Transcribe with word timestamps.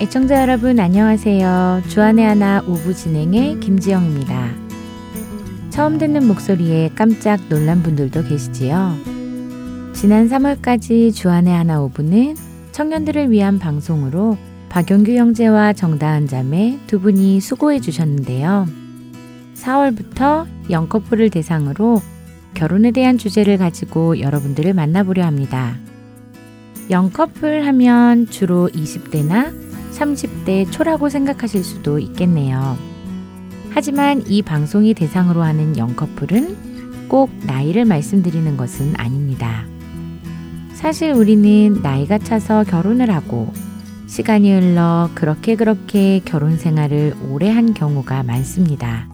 애청자 0.00 0.42
여러분 0.42 0.78
안녕하세요. 0.80 1.82
주안의 1.88 2.24
하나 2.24 2.60
오부 2.66 2.92
진행의 2.94 3.60
김지영입니다. 3.60 4.50
처음 5.70 5.98
듣는 5.98 6.26
목소리에 6.26 6.90
깜짝 6.94 7.40
놀란 7.48 7.82
분들도 7.82 8.24
계시지요. 8.24 8.96
지난 9.94 10.28
3월까지 10.28 11.14
주안의 11.14 11.54
하나 11.54 11.80
오부는 11.80 12.36
청년들을 12.72 13.30
위한 13.30 13.58
방송으로 13.58 14.36
박영규 14.68 15.12
형제와 15.12 15.72
정다은 15.72 16.26
자매 16.28 16.78
두 16.86 17.00
분이 17.00 17.40
수고해 17.40 17.80
주셨는데요. 17.80 18.81
4월부터 19.62 20.46
영커플을 20.70 21.30
대상으로 21.30 22.02
결혼에 22.54 22.90
대한 22.90 23.18
주제를 23.18 23.58
가지고 23.58 24.20
여러분들을 24.20 24.74
만나보려 24.74 25.24
합니다. 25.24 25.76
영커플 26.90 27.66
하면 27.66 28.26
주로 28.28 28.68
20대나 28.68 29.52
30대 29.92 30.70
초라고 30.70 31.08
생각하실 31.08 31.64
수도 31.64 31.98
있겠네요. 31.98 32.76
하지만 33.70 34.22
이 34.26 34.42
방송이 34.42 34.94
대상으로 34.94 35.42
하는 35.42 35.78
영커플은 35.78 37.08
꼭 37.08 37.30
나이를 37.46 37.84
말씀드리는 37.84 38.56
것은 38.56 38.94
아닙니다. 38.96 39.64
사실 40.74 41.12
우리는 41.12 41.80
나이가 41.82 42.18
차서 42.18 42.64
결혼을 42.64 43.10
하고 43.10 43.52
시간이 44.06 44.52
흘러 44.52 45.08
그렇게 45.14 45.54
그렇게 45.54 46.20
결혼 46.24 46.58
생활을 46.58 47.14
오래 47.30 47.48
한 47.50 47.72
경우가 47.72 48.24
많습니다. 48.24 49.11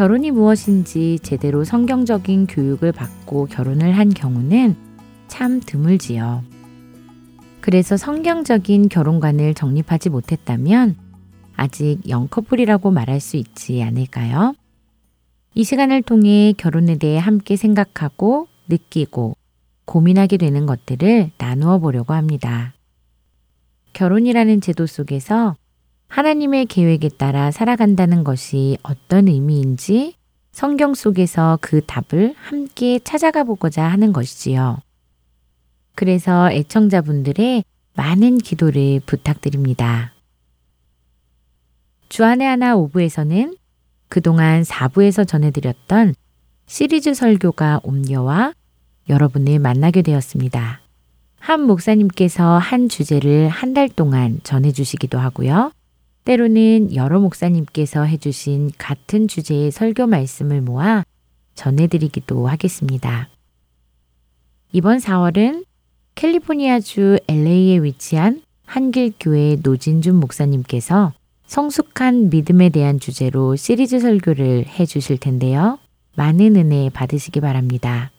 결혼이 0.00 0.30
무엇인지 0.30 1.18
제대로 1.22 1.62
성경적인 1.62 2.46
교육을 2.46 2.90
받고 2.90 3.44
결혼을 3.44 3.98
한 3.98 4.08
경우는 4.08 4.74
참 5.28 5.60
드물지요. 5.60 6.42
그래서 7.60 7.98
성경적인 7.98 8.88
결혼관을 8.88 9.52
정립하지 9.52 10.08
못했다면 10.08 10.96
아직 11.54 11.98
영커플이라고 12.08 12.90
말할 12.90 13.20
수 13.20 13.36
있지 13.36 13.82
않을까요? 13.82 14.54
이 15.54 15.64
시간을 15.64 16.00
통해 16.00 16.54
결혼에 16.56 16.96
대해 16.96 17.18
함께 17.18 17.56
생각하고 17.56 18.48
느끼고 18.70 19.36
고민하게 19.84 20.38
되는 20.38 20.64
것들을 20.64 21.32
나누어 21.36 21.78
보려고 21.78 22.14
합니다. 22.14 22.72
결혼이라는 23.92 24.62
제도 24.62 24.86
속에서 24.86 25.56
하나님의 26.10 26.66
계획에 26.66 27.08
따라 27.08 27.50
살아간다는 27.52 28.24
것이 28.24 28.76
어떤 28.82 29.28
의미인지 29.28 30.14
성경 30.50 30.94
속에서 30.94 31.56
그 31.60 31.80
답을 31.86 32.34
함께 32.36 32.98
찾아가 32.98 33.44
보고자 33.44 33.84
하는 33.84 34.12
것이지요. 34.12 34.78
그래서 35.94 36.50
애청자분들의 36.50 37.64
많은 37.94 38.38
기도를 38.38 39.00
부탁드립니다. 39.06 40.12
주안의 42.08 42.46
하나 42.46 42.74
오부에서는 42.74 43.56
그동안 44.08 44.62
4부에서 44.62 45.26
전해드렸던 45.26 46.14
시리즈 46.66 47.14
설교가 47.14 47.80
옮겨와 47.84 48.52
여러분을 49.08 49.60
만나게 49.60 50.02
되었습니다. 50.02 50.80
한 51.38 51.62
목사님께서 51.62 52.58
한 52.58 52.88
주제를 52.88 53.48
한 53.48 53.74
달 53.74 53.88
동안 53.88 54.40
전해주시기도 54.42 55.18
하고요. 55.18 55.70
때로는 56.24 56.94
여러 56.94 57.18
목사님께서 57.20 58.04
해주신 58.04 58.72
같은 58.78 59.28
주제의 59.28 59.70
설교 59.70 60.06
말씀을 60.06 60.60
모아 60.60 61.04
전해드리기도 61.54 62.46
하겠습니다. 62.46 63.28
이번 64.72 64.98
4월은 64.98 65.64
캘리포니아주 66.14 67.18
LA에 67.28 67.82
위치한 67.82 68.42
한길교회 68.66 69.58
노진준 69.62 70.16
목사님께서 70.16 71.12
성숙한 71.46 72.30
믿음에 72.30 72.68
대한 72.68 73.00
주제로 73.00 73.56
시리즈 73.56 73.98
설교를 73.98 74.66
해 74.66 74.86
주실 74.86 75.18
텐데요. 75.18 75.78
많은 76.14 76.54
은혜 76.54 76.90
받으시기 76.90 77.40
바랍니다. 77.40 78.12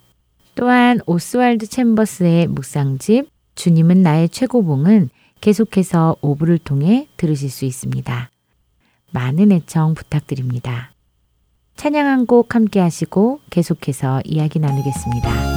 또한 0.55 0.99
오스왈드 1.05 1.67
챔버스의 1.67 2.47
묵상집 2.47 3.29
주님은 3.55 4.01
나의 4.01 4.27
최고봉은 4.29 5.09
계속해서 5.41 6.17
오브를 6.21 6.59
통해 6.59 7.07
들으실 7.17 7.49
수 7.49 7.65
있습니다. 7.65 8.29
많은 9.11 9.51
애청 9.51 9.93
부탁드립니다. 9.95 10.91
찬양 11.75 12.05
한 12.05 12.25
곡 12.25 12.53
함께 12.55 12.79
하시고 12.79 13.39
계속해서 13.49 14.21
이야기 14.23 14.59
나누겠습니다. 14.59 15.50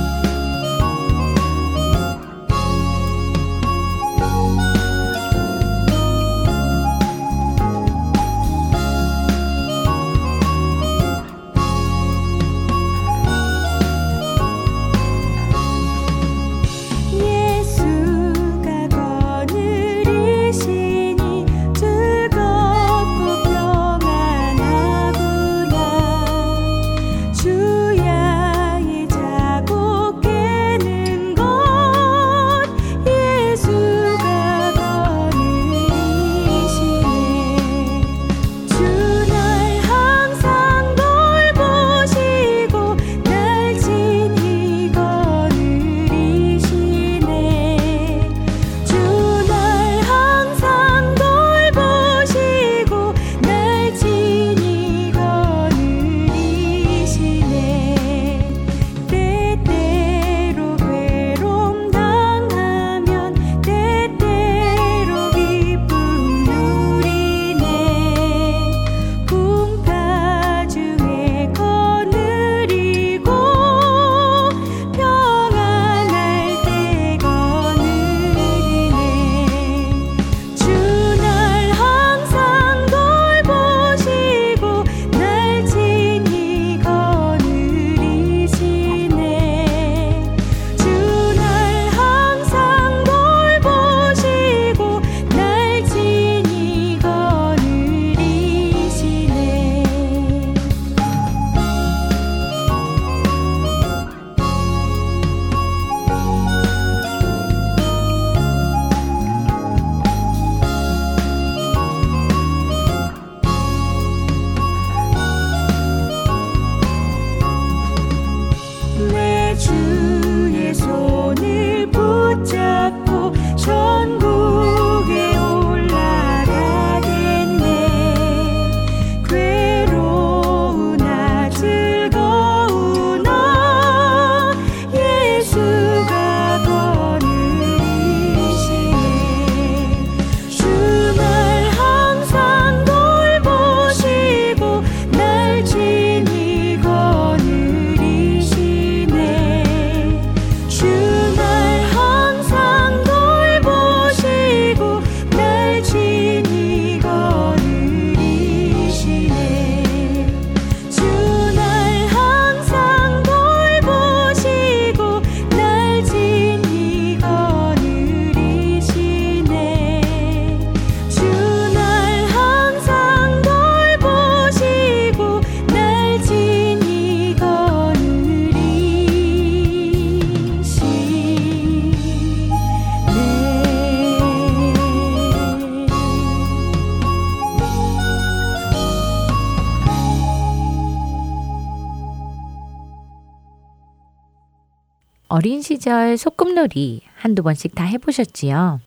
시절 195.75 196.17
소꿉놀이 196.17 197.01
한두 197.17 197.43
번씩 197.43 197.75
다 197.75 197.83
해보셨지요? 197.83 198.81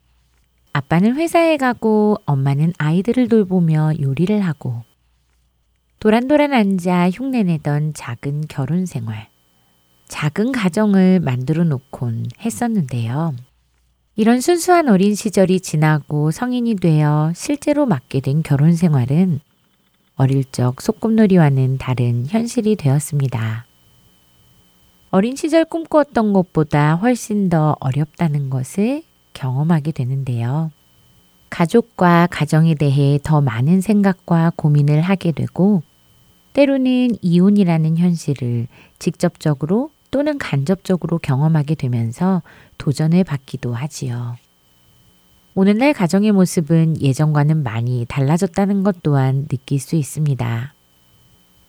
아빠는 0.72 1.18
회사에 1.18 1.58
가고 1.58 2.16
엄마는 2.26 2.72
아이들을 2.78 3.28
돌보며 3.28 3.92
요리를 4.00 4.40
하고 4.40 4.84
도란도란 6.00 6.54
앉아 6.54 7.10
흉내내던 7.10 7.94
작은 7.94 8.46
결혼 8.48 8.86
생활. 8.86 9.28
작은 10.08 10.54
가정을 10.54 11.20
만들어 11.20 11.66
놓곤 11.66 12.28
했었는데요. 12.40 13.36
이런 14.16 14.40
순수한 14.40 14.88
어린 14.88 15.14
시절이 15.14 15.60
지나고 15.60 16.32
성인이 16.32 16.76
되어 16.76 17.34
실제로 17.36 17.86
맡게 17.86 18.22
된 18.22 18.44
결혼 18.44 18.74
생활은 18.74 19.42
어릴 20.16 20.46
적 20.54 20.82
소꿉놀이와는 20.82 21.80
다른 21.80 22.26
현실이 22.28 22.78
되었습니다. 22.78 23.67
어린 25.18 25.36
시절 25.36 25.66
꿈꾸었던 25.66 26.32
것보다 26.32 26.94
훨씬 26.94 27.50
더 27.50 27.76
어렵다는 27.80 28.52
것을 28.52 29.02
경험하게 29.34 29.92
되는데요. 29.92 30.72
가족과 31.50 32.28
가정에 32.30 32.76
대해 32.76 33.18
더 33.24 33.42
많은 33.42 33.82
생각과 33.82 34.52
고민을 34.56 35.02
하게 35.02 35.32
되고, 35.32 35.82
때로는 36.54 37.16
이혼이라는 37.24 37.98
현실을 37.98 38.68
직접적으로 39.00 39.90
또는 40.12 40.38
간접적으로 40.38 41.18
경험하게 41.18 41.74
되면서 41.74 42.44
도전을 42.78 43.24
받기도 43.24 43.74
하지요. 43.74 44.36
오늘날 45.56 45.94
가정의 45.94 46.32
모습은 46.32 47.02
예전과는 47.02 47.64
많이 47.64 48.06
달라졌다는 48.08 48.84
것 48.84 49.02
또한 49.02 49.48
느낄 49.48 49.80
수 49.80 49.96
있습니다. 49.96 50.77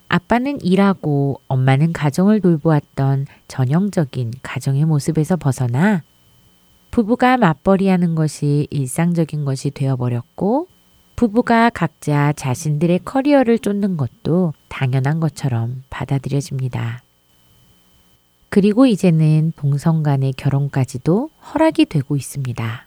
아빠는 0.08 0.60
일하고 0.62 1.40
엄마는 1.48 1.92
가정을 1.92 2.40
돌보았던 2.40 3.26
전형적인 3.46 4.32
가정의 4.42 4.84
모습에서 4.84 5.36
벗어나 5.36 6.02
부부가 6.90 7.36
맞벌이 7.36 7.88
하는 7.88 8.14
것이 8.14 8.66
일상적인 8.70 9.44
것이 9.44 9.70
되어버렸고 9.70 10.68
부부가 11.14 11.68
각자 11.70 12.32
자신들의 12.32 13.00
커리어를 13.04 13.58
쫓는 13.58 13.96
것도 13.96 14.54
당연한 14.68 15.20
것처럼 15.20 15.82
받아들여집니다. 15.90 17.02
그리고 18.48 18.86
이제는 18.86 19.52
동성 19.56 20.02
간의 20.02 20.32
결혼까지도 20.32 21.28
허락이 21.52 21.84
되고 21.86 22.16
있습니다. 22.16 22.86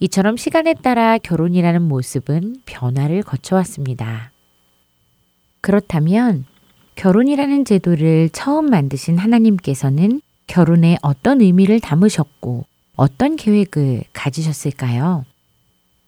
이처럼 0.00 0.36
시간에 0.36 0.74
따라 0.74 1.18
결혼이라는 1.18 1.82
모습은 1.82 2.62
변화를 2.64 3.22
거쳐왔습니다. 3.22 4.30
그렇다면 5.68 6.46
결혼이라는 6.94 7.66
제도를 7.66 8.30
처음 8.30 8.70
만드신 8.70 9.18
하나님께서는 9.18 10.22
결혼에 10.46 10.96
어떤 11.02 11.42
의미를 11.42 11.78
담으셨고 11.78 12.64
어떤 12.96 13.36
계획을 13.36 14.04
가지셨을까요? 14.14 15.26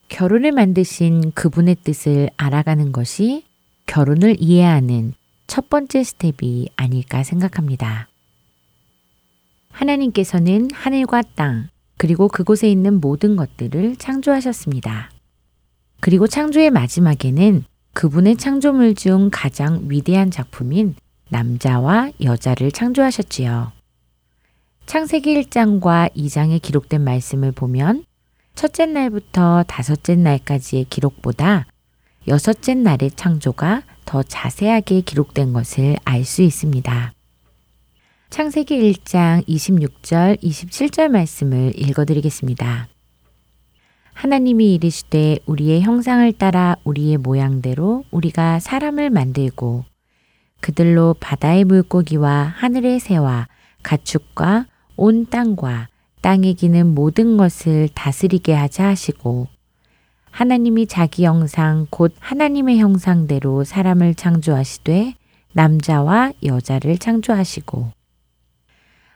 결혼을 0.08 0.52
만드신 0.52 1.32
그분의 1.32 1.76
뜻을 1.84 2.30
알아가는 2.38 2.90
것이 2.92 3.44
결혼을 3.84 4.36
이해하는 4.40 5.12
첫 5.46 5.68
번째 5.68 6.04
스텝이 6.04 6.70
아닐까 6.76 7.22
생각합니다. 7.22 8.08
하나님께서는 9.72 10.70
하늘과 10.72 11.20
땅, 11.34 11.68
그리고 11.98 12.28
그곳에 12.28 12.70
있는 12.70 12.98
모든 12.98 13.36
것들을 13.36 13.96
창조하셨습니다. 13.96 15.10
그리고 16.00 16.26
창조의 16.26 16.70
마지막에는 16.70 17.64
그분의 17.92 18.36
창조물 18.36 18.94
중 18.94 19.30
가장 19.32 19.86
위대한 19.88 20.30
작품인 20.30 20.94
남자와 21.28 22.12
여자를 22.22 22.72
창조하셨지요. 22.72 23.72
창세기 24.86 25.42
1장과 25.42 26.12
2장에 26.14 26.60
기록된 26.60 27.02
말씀을 27.02 27.52
보면 27.52 28.04
첫째 28.54 28.86
날부터 28.86 29.64
다섯째 29.68 30.16
날까지의 30.16 30.84
기록보다 30.84 31.66
여섯째 32.28 32.74
날의 32.74 33.12
창조가 33.12 33.82
더 34.04 34.22
자세하게 34.22 35.02
기록된 35.02 35.52
것을 35.52 35.96
알 36.04 36.24
수 36.24 36.42
있습니다. 36.42 37.12
창세기 38.30 38.92
1장 38.92 39.46
26절, 39.46 40.40
27절 40.42 41.08
말씀을 41.08 41.72
읽어드리겠습니다. 41.76 42.88
하나님이 44.14 44.74
이르시되 44.74 45.38
우리의 45.46 45.82
형상을 45.82 46.30
따라 46.34 46.76
우리의 46.84 47.16
모양대로 47.16 48.04
우리가 48.10 48.60
사람을 48.60 49.10
만들고 49.10 49.84
그들로 50.60 51.14
바다의 51.20 51.64
물고기와 51.64 52.52
하늘의 52.56 53.00
새와 53.00 53.48
가축과 53.82 54.66
온 54.96 55.26
땅과 55.26 55.88
땅에 56.20 56.52
기는 56.52 56.94
모든 56.94 57.38
것을 57.38 57.88
다스리게 57.94 58.52
하자 58.52 58.88
하시고 58.88 59.48
하나님이 60.30 60.86
자기 60.86 61.24
형상 61.24 61.86
곧 61.90 62.14
하나님의 62.20 62.78
형상대로 62.78 63.64
사람을 63.64 64.14
창조하시되 64.14 65.14
남자와 65.52 66.32
여자를 66.44 66.98
창조하시고 66.98 67.90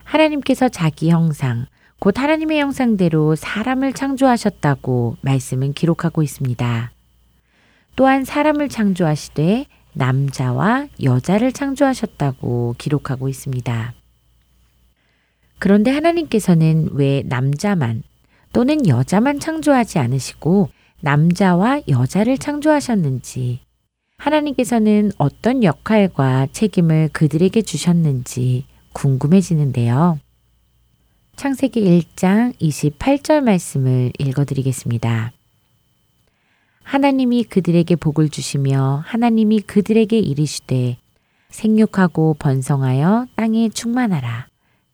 하나님께서 0.03 0.69
자기 0.69 1.11
형상 1.11 1.67
곧 2.05 2.19
하나님의 2.19 2.61
형상대로 2.61 3.35
사람을 3.35 3.95
창조하셨다고 3.95 5.17
말씀은 5.23 5.73
기록하고 5.73 6.23
있습니다. 6.23 6.93
또한 7.97 8.27
사람을 8.27 8.69
창조하시되 8.69 9.65
남자와 9.95 10.89
여자를 11.03 11.53
창조하셨다고 11.53 12.75
기록하고 12.77 13.31
있습니다. 13.31 13.95
그런데 15.59 15.91
하나님께서는 15.93 16.91
왜 16.93 17.23
남자만 17.25 18.03
또는 18.53 18.87
여자만 18.87 19.41
창조하지 19.41 19.99
않으시고 19.99 20.69
남자와 21.01 21.81
여자를 21.89 22.37
창조하셨는지, 22.37 23.61
하나님께서는 24.19 25.11
어떤 25.17 25.65
역할과 25.65 26.49
책임을 26.53 27.09
그들에게 27.15 27.63
주셨는지 27.63 28.67
궁금해지는데요. 28.93 30.19
창세기 31.37 31.83
1장 31.83 32.55
28절 32.61 33.43
말씀을 33.43 34.13
읽어드리겠습니다. 34.19 35.33
하나님이 36.83 37.45
그들에게 37.45 37.97
복을 37.97 38.29
주시며 38.29 39.03
하나님이 39.05 39.63
그들에게 39.63 40.19
이르시되 40.19 40.97
생육하고 41.49 42.37
번성하여 42.39 43.27
땅에 43.37 43.69
충만하라. 43.69 44.49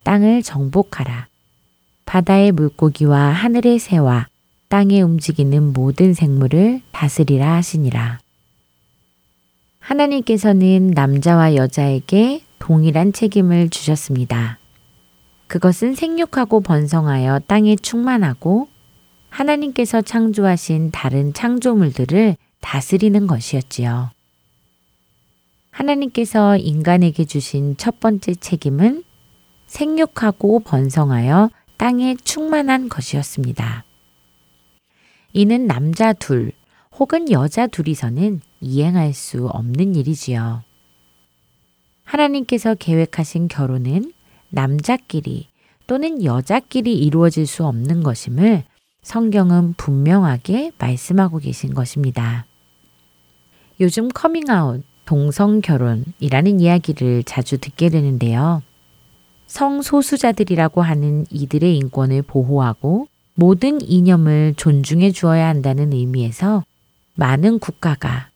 땅을 0.04 0.42
정복하라. 0.42 1.28
바다의 2.06 2.52
물고기와 2.52 3.18
하늘의 3.18 3.78
새와 3.78 4.28
땅에 4.68 5.02
움직이는 5.02 5.72
모든 5.72 6.14
생물을 6.14 6.80
다스리라 6.92 7.54
하시니라. 7.54 8.18
하나님께서는 9.80 10.92
남자와 10.94 11.56
여자에게 11.56 12.42
동일한 12.58 13.12
책임을 13.12 13.68
주셨습니다. 13.68 14.59
그것은 15.50 15.96
생육하고 15.96 16.60
번성하여 16.60 17.40
땅에 17.48 17.74
충만하고 17.74 18.68
하나님께서 19.30 20.00
창조하신 20.00 20.92
다른 20.92 21.32
창조물들을 21.32 22.36
다스리는 22.60 23.26
것이었지요. 23.26 24.10
하나님께서 25.72 26.56
인간에게 26.56 27.24
주신 27.24 27.76
첫 27.76 27.98
번째 27.98 28.36
책임은 28.36 29.02
생육하고 29.66 30.60
번성하여 30.60 31.50
땅에 31.78 32.14
충만한 32.22 32.88
것이었습니다. 32.88 33.84
이는 35.32 35.66
남자 35.66 36.12
둘 36.12 36.52
혹은 36.96 37.28
여자 37.32 37.66
둘이서는 37.66 38.40
이행할 38.60 39.12
수 39.12 39.48
없는 39.48 39.96
일이지요. 39.96 40.62
하나님께서 42.04 42.76
계획하신 42.76 43.48
결혼은 43.48 44.12
남자끼리 44.50 45.48
또는 45.86 46.22
여자끼리 46.24 46.94
이루어질 46.94 47.46
수 47.46 47.64
없는 47.64 48.02
것임을 48.02 48.64
성경은 49.02 49.74
분명하게 49.74 50.72
말씀하고 50.78 51.38
계신 51.38 51.74
것입니다. 51.74 52.46
요즘 53.80 54.08
커밍아웃, 54.08 54.84
동성 55.04 55.60
결혼이라는 55.60 56.60
이야기를 56.60 57.24
자주 57.24 57.58
듣게 57.58 57.88
되는데요. 57.88 58.62
성소수자들이라고 59.46 60.82
하는 60.82 61.26
이들의 61.30 61.76
인권을 61.76 62.22
보호하고 62.22 63.08
모든 63.34 63.80
이념을 63.80 64.54
존중해 64.56 65.10
주어야 65.10 65.48
한다는 65.48 65.92
의미에서 65.92 66.62
많은 67.16 67.58
국가가 67.58 68.28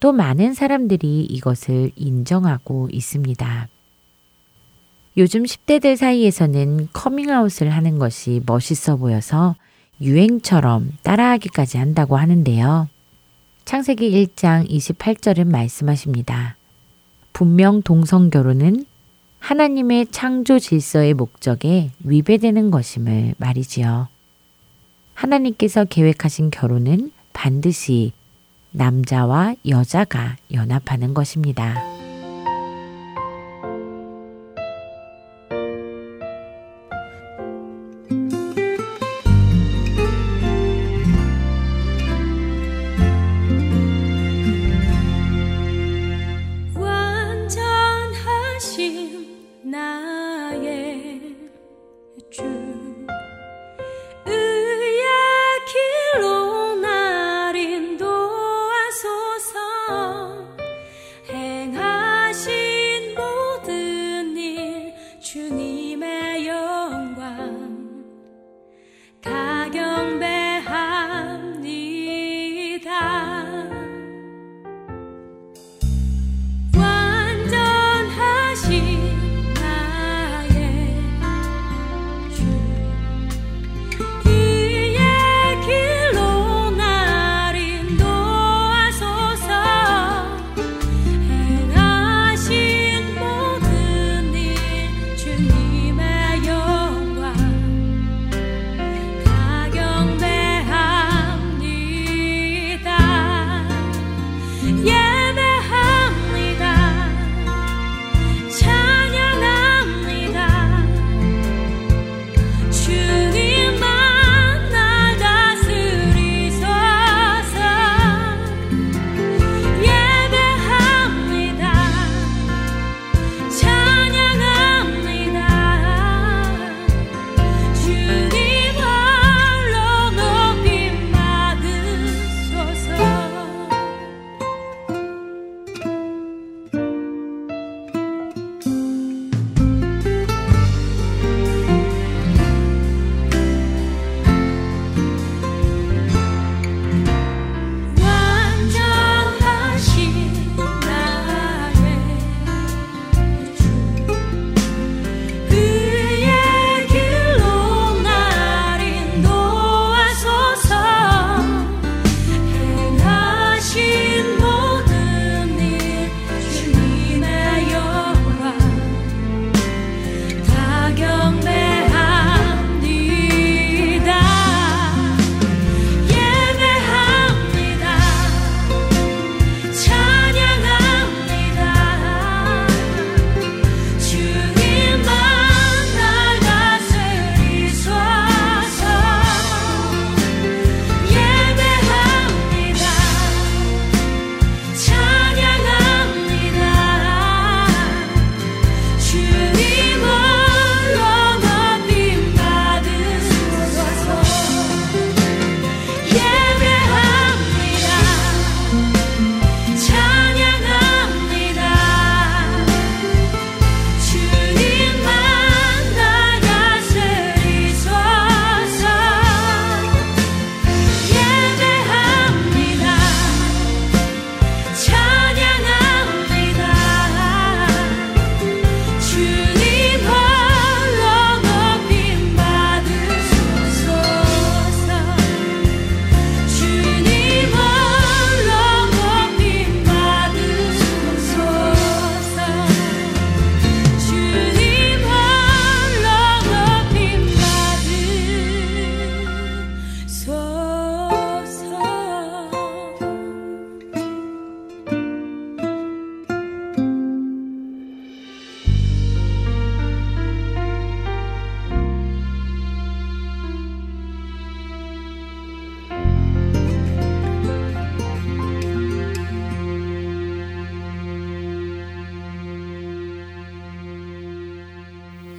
또 0.00 0.12
많은 0.12 0.52
사람들이 0.52 1.24
이것을 1.24 1.92
인정하고 1.96 2.88
있습니다. 2.92 3.68
요즘 5.16 5.42
10대들 5.42 5.96
사이에서는 5.96 6.88
커밍아웃을 6.92 7.70
하는 7.70 7.98
것이 7.98 8.40
멋있어 8.46 8.96
보여서 8.96 9.56
유행처럼 10.00 10.92
따라하기까지 11.02 11.78
한다고 11.78 12.16
하는데요. 12.16 12.88
창세기 13.64 14.10
1장 14.10 14.68
28절은 14.68 15.48
말씀하십니다. 15.48 16.56
분명 17.32 17.82
동성 17.82 18.30
결혼은 18.30 18.86
하나님의 19.40 20.08
창조 20.10 20.58
질서의 20.58 21.14
목적에 21.14 21.90
위배되는 22.04 22.70
것임을 22.70 23.34
말이지요. 23.38 24.08
하나님께서 25.14 25.84
계획하신 25.84 26.50
결혼은 26.50 27.12
반드시 27.32 28.12
남자와 28.70 29.54
여자가 29.66 30.36
연합하는 30.52 31.14
것입니다. 31.14 31.97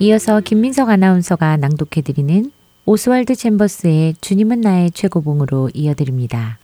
이어서 0.10 0.42
김민석 0.42 0.90
아나운서가 0.90 1.58
낭독해드리는 1.58 2.52
오스왈드 2.88 3.36
챔버스의 3.36 4.16
주님은 4.20 4.62
나의 4.62 4.90
최고봉으로 4.90 5.70
이어드립니다. 5.76 6.58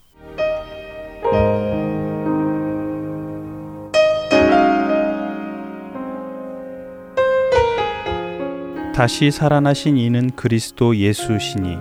다시 8.92 9.30
살아나신 9.30 9.96
이는 9.96 10.30
그리스도 10.34 10.96
예수시니 10.96 11.76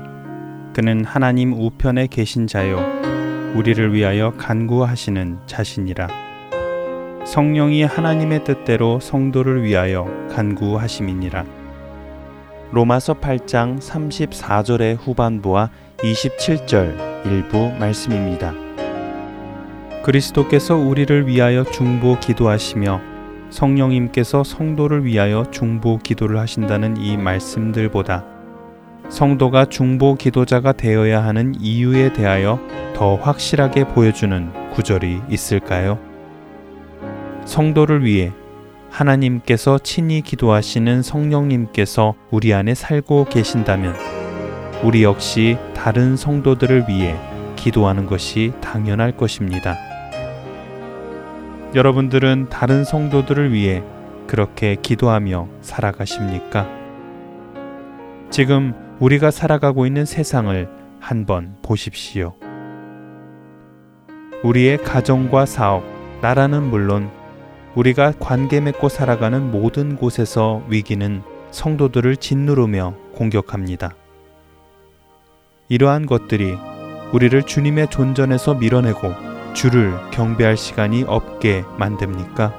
그는 0.73 1.03
하나님 1.03 1.51
우편에 1.51 2.05
계신 2.11 2.45
자요 2.45 2.77
우리를 3.55 3.91
위하여 3.91 4.35
간구하시는 4.37 5.39
자신이라 5.47 6.24
성령이 7.25 7.83
하나님의 7.83 8.43
뜻대로 8.43 8.99
성도를 8.99 9.63
위하여 9.63 10.07
간구하심이니라. 10.29 11.43
로마서 12.71 13.15
8장 13.15 13.79
34절의 13.79 14.97
후반부와 14.99 15.71
27절 15.97 17.25
일부 17.25 17.71
말씀입니다. 17.79 18.53
그리스도께서 20.03 20.75
우리를 20.75 21.27
위하여 21.27 21.63
중보 21.63 22.19
기도하시며 22.19 23.01
성령님께서 23.49 24.43
성도를 24.43 25.03
위하여 25.05 25.45
중보 25.49 25.97
기도를 25.97 26.37
하신다는 26.37 26.97
이 26.97 27.17
말씀들보다 27.17 28.23
성도가 29.09 29.65
중보 29.65 30.13
기도자가 30.13 30.73
되어야 30.73 31.23
하는 31.23 31.55
이유에 31.59 32.13
대하여 32.13 32.59
더 32.93 33.15
확실하게 33.15 33.85
보여주는 33.85 34.71
구절이 34.73 35.21
있을까요? 35.29 36.14
성도를 37.45 38.03
위해 38.03 38.31
하나님께서 38.89 39.77
친히 39.77 40.21
기도하시는 40.21 41.01
성령님께서 41.01 42.15
우리 42.31 42.53
안에 42.53 42.73
살고 42.75 43.25
계신다면 43.25 43.95
우리 44.83 45.03
역시 45.03 45.57
다른 45.73 46.17
성도들을 46.17 46.85
위해 46.89 47.15
기도하는 47.55 48.05
것이 48.05 48.53
당연할 48.61 49.15
것입니다. 49.15 49.75
여러분들은 51.73 52.47
다른 52.49 52.83
성도들을 52.83 53.51
위해 53.51 53.83
그렇게 54.27 54.75
기도하며 54.81 55.47
살아가십니까? 55.61 56.67
지금 58.29 58.73
우리가 58.99 59.29
살아가고 59.29 59.85
있는 59.85 60.05
세상을 60.05 60.69
한번 60.99 61.57
보십시오. 61.61 62.33
우리의 64.43 64.77
가정과 64.77 65.45
사업, 65.45 65.83
나라는 66.21 66.63
물론 66.63 67.09
우리가 67.75 68.13
관계 68.19 68.61
맺고 68.61 68.87
살아가는 68.89 69.51
모든 69.51 69.97
곳에서 69.97 70.63
위기는 70.69 71.21
성도들을 71.51 72.17
짓누르며 72.17 72.95
공격합니다. 73.13 73.93
이러한 75.67 76.05
것들이 76.05 76.55
우리를 77.11 77.43
주님의 77.43 77.89
존전에서 77.89 78.55
밀어내고 78.55 79.13
주를 79.53 79.93
경배할 80.11 80.57
시간이 80.57 81.03
없게 81.07 81.63
만듭니까? 81.77 82.53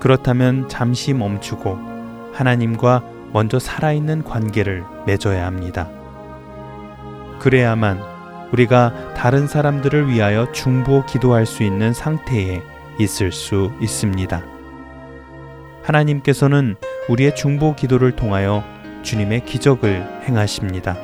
그렇다면 0.00 0.68
잠시 0.68 1.14
멈추고 1.14 1.78
하나님과 2.32 3.04
먼저 3.32 3.58
살아있는 3.58 4.24
관계를 4.24 4.84
맺어야 5.06 5.46
합니다. 5.46 5.88
그래야만 7.38 8.02
우리가 8.52 9.14
다른 9.14 9.46
사람들을 9.46 10.08
위하여 10.08 10.50
중보 10.52 11.06
기도할 11.06 11.46
수 11.46 11.62
있는 11.62 11.94
상태에 11.94 12.62
있을 12.98 13.32
수 13.32 13.72
있습니다. 13.80 14.42
하나님께서는 15.82 16.76
우리의 17.08 17.34
중보 17.34 17.74
기도를 17.74 18.12
통하여 18.12 18.64
주님의 19.02 19.44
기적을 19.44 20.22
행하십니다. 20.24 20.96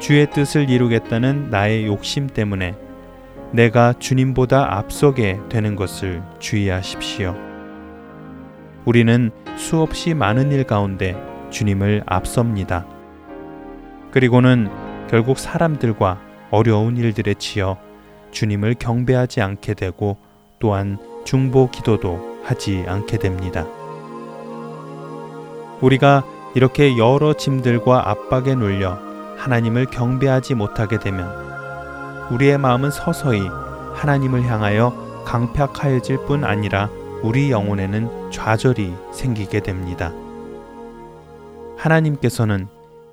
주의 0.00 0.28
뜻을 0.30 0.68
이루겠다는 0.68 1.50
나의 1.50 1.86
욕심 1.86 2.26
때문에 2.26 2.74
내가 3.52 3.94
주님보다 3.98 4.76
앞서게 4.76 5.40
되는 5.48 5.76
것을 5.76 6.22
주의하십시오. 6.38 7.34
우리는 8.84 9.30
수없이 9.56 10.14
많은 10.14 10.52
일 10.52 10.64
가운데 10.64 11.16
주님을 11.50 12.02
앞섭니다. 12.06 12.86
그리고는 14.10 14.68
결국 15.08 15.38
사람들과 15.38 16.20
어려운 16.50 16.96
일들에 16.96 17.34
치여 17.34 17.78
주님을 18.30 18.74
경배하지 18.74 19.40
않게 19.40 19.74
되고 19.74 20.16
또한 20.58 20.98
중보 21.24 21.70
기도도 21.70 22.40
하지 22.44 22.84
않게 22.86 23.18
됩니다. 23.18 23.66
우리가 25.80 26.24
이렇게 26.54 26.96
여러 26.96 27.34
짐들과 27.34 28.08
압박에 28.08 28.54
눌려 28.54 28.98
하나님을 29.36 29.86
경배하지 29.86 30.54
못하게 30.54 30.98
되면 30.98 31.28
우리의 32.30 32.58
마음은 32.58 32.90
서서히 32.90 33.46
하나님을 33.94 34.44
향하여 34.44 35.22
강팍하여질 35.24 36.24
뿐 36.26 36.44
아니라 36.44 36.88
우리 37.22 37.50
영혼에는 37.50 38.30
좌절이 38.30 38.94
생기게 39.12 39.60
됩니다. 39.60 40.12
하나님께서는 41.76 42.68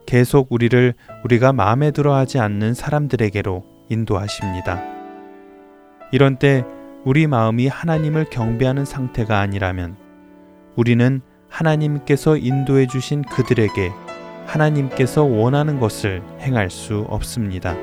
계속 0.05 0.47
우리를 0.51 0.93
우리가 1.23 1.53
마음에 1.53 1.91
들어 1.91 2.15
하지 2.15 2.39
않는 2.39 2.73
사람들에게로 2.73 3.63
인도하십니다. 3.89 4.92
이런 6.13 6.37
때 6.37 6.63
우리 7.05 7.25
마음이 7.25 7.67
하나님을 7.67 8.25
경배하는 8.29 8.85
상태가 8.85 9.39
아니라면 9.39 9.95
우리는 10.75 11.21
하나님께서 11.49 12.37
인도해 12.37 12.85
주신 12.85 13.23
그들에게 13.23 13.91
하나님께서 14.45 15.23
원하는 15.23 15.79
것을 15.79 16.21
행할 16.39 16.69
수 16.69 17.07
없습니다. 17.09 17.75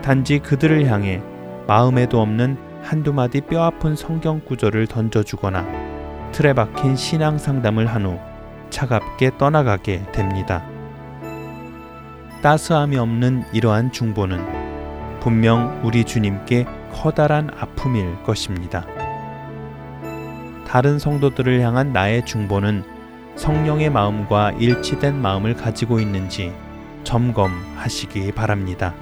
단지 0.00 0.38
그들을 0.38 0.86
향해 0.86 1.20
마음에도 1.66 2.22
없는 2.22 2.56
한두 2.82 3.12
마디 3.12 3.42
뼈 3.42 3.64
아픈 3.64 3.94
성경 3.94 4.40
구절을 4.42 4.86
던져주거나 4.86 5.66
틀에 6.32 6.54
박힌 6.54 6.96
신앙 6.96 7.36
상담을 7.36 7.88
한 7.88 8.06
후 8.06 8.18
차갑게 8.70 9.36
떠나가게 9.36 10.06
됩니다. 10.12 10.66
따스함이 12.40 12.96
없는 12.96 13.44
이러한 13.52 13.92
중보는 13.92 15.20
분명 15.20 15.78
우리 15.84 16.02
주님께 16.04 16.64
커다란 16.96 17.50
아픔일 17.58 18.22
것입니다. 18.22 18.86
다른 20.66 20.98
성도들을 20.98 21.60
향한 21.60 21.92
나의 21.92 22.24
중보는 22.24 22.82
성령의 23.36 23.90
마음과 23.90 24.52
일치된 24.52 25.14
마음을 25.20 25.54
가지고 25.54 26.00
있는지 26.00 26.52
점검하시기 27.04 28.32
바랍니다. 28.32 28.94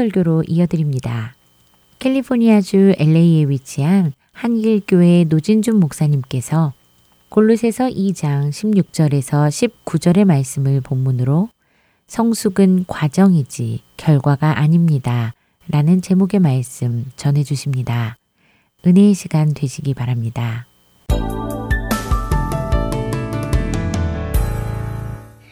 설교로 0.00 0.44
이어드립니다. 0.48 1.34
캘리포니아주 1.98 2.94
LA에 2.98 3.44
위치한 3.50 4.14
한길교회 4.32 5.26
노진준 5.28 5.78
목사님께서 5.78 6.72
골로새서 7.28 7.88
2장 7.88 8.48
16절에서 8.48 9.68
19절의 9.84 10.24
말씀을 10.24 10.80
본문으로 10.80 11.50
성숙은 12.06 12.86
과정이지 12.88 13.80
결과가 13.98 14.58
아닙니다. 14.58 15.34
라는 15.68 16.00
제목의 16.00 16.40
말씀 16.40 17.04
전해 17.16 17.44
주십니다. 17.44 18.16
은혜의 18.86 19.12
시간 19.12 19.52
되시기 19.52 19.92
바랍니다. 19.92 20.66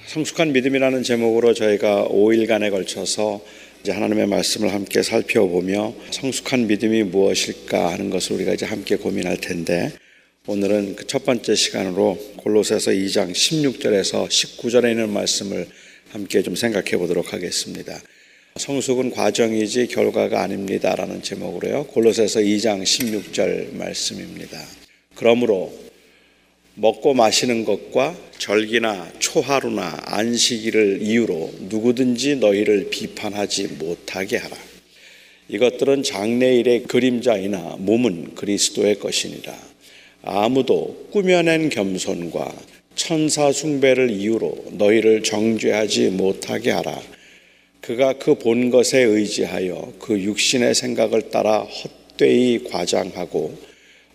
성숙한 0.07 0.53
믿음이라는 0.53 1.03
제목으로 1.03 1.53
저희가 1.53 2.09
5일간에 2.09 2.71
걸쳐서 2.71 3.43
이제 3.89 3.95
하나님의 3.95 4.27
말씀을 4.27 4.75
함께 4.75 5.03
살펴보며 5.03 5.95
성숙한 6.11 6.67
믿음이 6.67 7.05
무엇일까 7.05 7.91
하는 7.91 8.11
것을 8.11 8.37
우리가 8.37 8.53
이제 8.53 8.67
함께 8.67 8.97
고민할 8.97 9.39
텐데 9.39 9.91
오늘은 10.47 10.95
그 10.95 11.07
첫 11.07 11.25
번째 11.25 11.55
시간으로 11.55 12.19
골로새서 12.37 12.91
2장 12.91 13.33
16절에서 13.33 14.29
19절에 14.29 14.91
있는 14.91 15.09
말씀을 15.09 15.67
함께 16.11 16.43
좀 16.43 16.55
생각해 16.55 16.99
보도록 16.99 17.33
하겠습니다. 17.33 17.99
성숙은 18.57 19.11
과정이지 19.11 19.87
결과가 19.87 20.43
아닙니다라는 20.43 21.23
제목으로요. 21.23 21.87
골로새서 21.87 22.41
2장 22.41 22.83
16절 22.83 23.75
말씀입니다. 23.75 24.63
그러므로 25.15 25.73
먹고 26.81 27.13
마시는 27.13 27.65
것과 27.65 28.17
절기나 28.39 29.11
초하루나 29.19 30.01
안식일을 30.05 31.03
이유로 31.03 31.53
누구든지 31.63 32.37
너희를 32.37 32.89
비판하지 32.91 33.67
못하게 33.81 34.37
하라. 34.37 34.57
이것들은 35.49 36.05
장래일의 36.05 36.85
그림자이나 36.85 37.77
몸은 37.81 38.37
그리스도의 38.37 39.01
것이니라. 39.01 39.59
아무도 40.23 41.09
꾸며낸 41.11 41.69
겸손과 41.69 42.55
천사 42.95 43.51
숭배를 43.51 44.11
이유로 44.11 44.67
너희를 44.73 45.25
정죄하지 45.25 46.11
못하게 46.11 46.71
하라. 46.71 47.01
그가 47.81 48.13
그 48.19 48.37
본 48.37 48.71
것에 48.71 49.01
의지하여 49.01 49.95
그 49.99 50.21
육신의 50.21 50.77
생각을 50.77 51.31
따라 51.31 51.61
헛되이 51.61 52.65
과장하고 52.71 53.59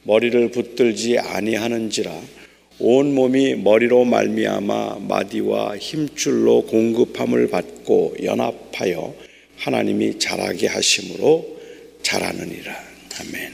머리를 0.03 0.51
붙들지 0.51 1.17
아니하는지라 1.19 2.42
온 2.79 3.13
몸이 3.13 3.55
머리로 3.55 4.05
말미암아 4.05 4.99
마디와 5.07 5.77
힘줄로 5.77 6.65
공급함을 6.65 7.49
받고 7.49 8.15
연합하여 8.23 9.13
하나님이 9.57 10.19
자라게 10.19 10.67
하심으로 10.67 11.59
자라느니라. 12.01 12.73
아멘. 13.19 13.51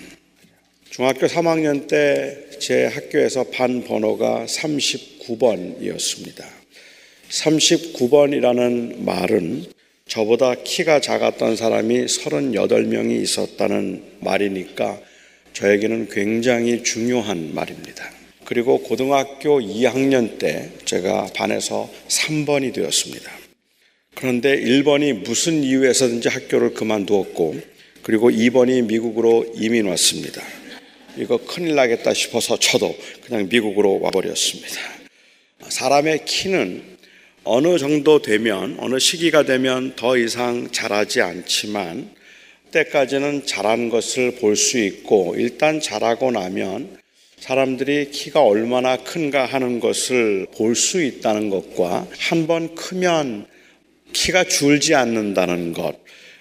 중학교 0.89 1.27
3학년 1.27 1.87
때 1.87 2.49
제 2.59 2.85
학교에서 2.85 3.45
반 3.45 3.83
번호가 3.85 4.45
39번이었습니다. 4.45 6.43
39번이라는 7.29 8.99
말은 9.03 9.63
저보다 10.07 10.55
키가 10.55 10.99
작았던 10.99 11.55
사람이 11.55 12.05
38명이 12.05 13.21
있었다는 13.21 14.03
말이니까 14.19 14.99
저에게는 15.53 16.09
굉장히 16.09 16.83
중요한 16.83 17.55
말입니다. 17.55 18.18
그리고 18.49 18.81
고등학교 18.81 19.59
2학년 19.59 20.39
때 20.39 20.71
제가 20.83 21.27
반에서 21.35 21.87
3번이 22.07 22.73
되었습니다. 22.73 23.31
그런데 24.15 24.59
1번이 24.59 25.23
무슨 25.23 25.63
이유에서든지 25.63 26.29
학교를 26.29 26.73
그만두었고 26.73 27.61
그리고 28.01 28.31
2번이 28.31 28.85
미국으로 28.85 29.45
이민 29.53 29.85
왔습니다. 29.85 30.41
이거 31.15 31.37
큰일 31.37 31.75
나겠다 31.75 32.11
싶어서 32.15 32.57
저도 32.57 32.97
그냥 33.23 33.47
미국으로 33.51 33.99
와버렸습니다. 34.01 34.81
사람의 35.67 36.25
키는 36.25 36.97
어느 37.43 37.77
정도 37.77 38.19
되면, 38.19 38.77
어느 38.79 38.97
시기가 38.97 39.43
되면 39.43 39.95
더 39.95 40.17
이상 40.17 40.71
자라지 40.71 41.21
않지만, 41.21 42.15
때까지는 42.71 43.45
자란 43.45 43.89
것을 43.89 44.37
볼 44.37 44.55
수 44.55 44.79
있고, 44.79 45.35
일단 45.37 45.79
자라고 45.79 46.31
나면 46.31 46.97
사람들이 47.39 48.11
키가 48.11 48.41
얼마나 48.43 48.97
큰가 48.97 49.45
하는 49.45 49.79
것을 49.79 50.47
볼 50.55 50.75
수 50.75 51.01
있다는 51.03 51.49
것과 51.49 52.07
한 52.17 52.47
번 52.47 52.75
크면 52.75 53.45
키가 54.13 54.43
줄지 54.45 54.95
않는다는 54.95 55.73
것. 55.73 55.95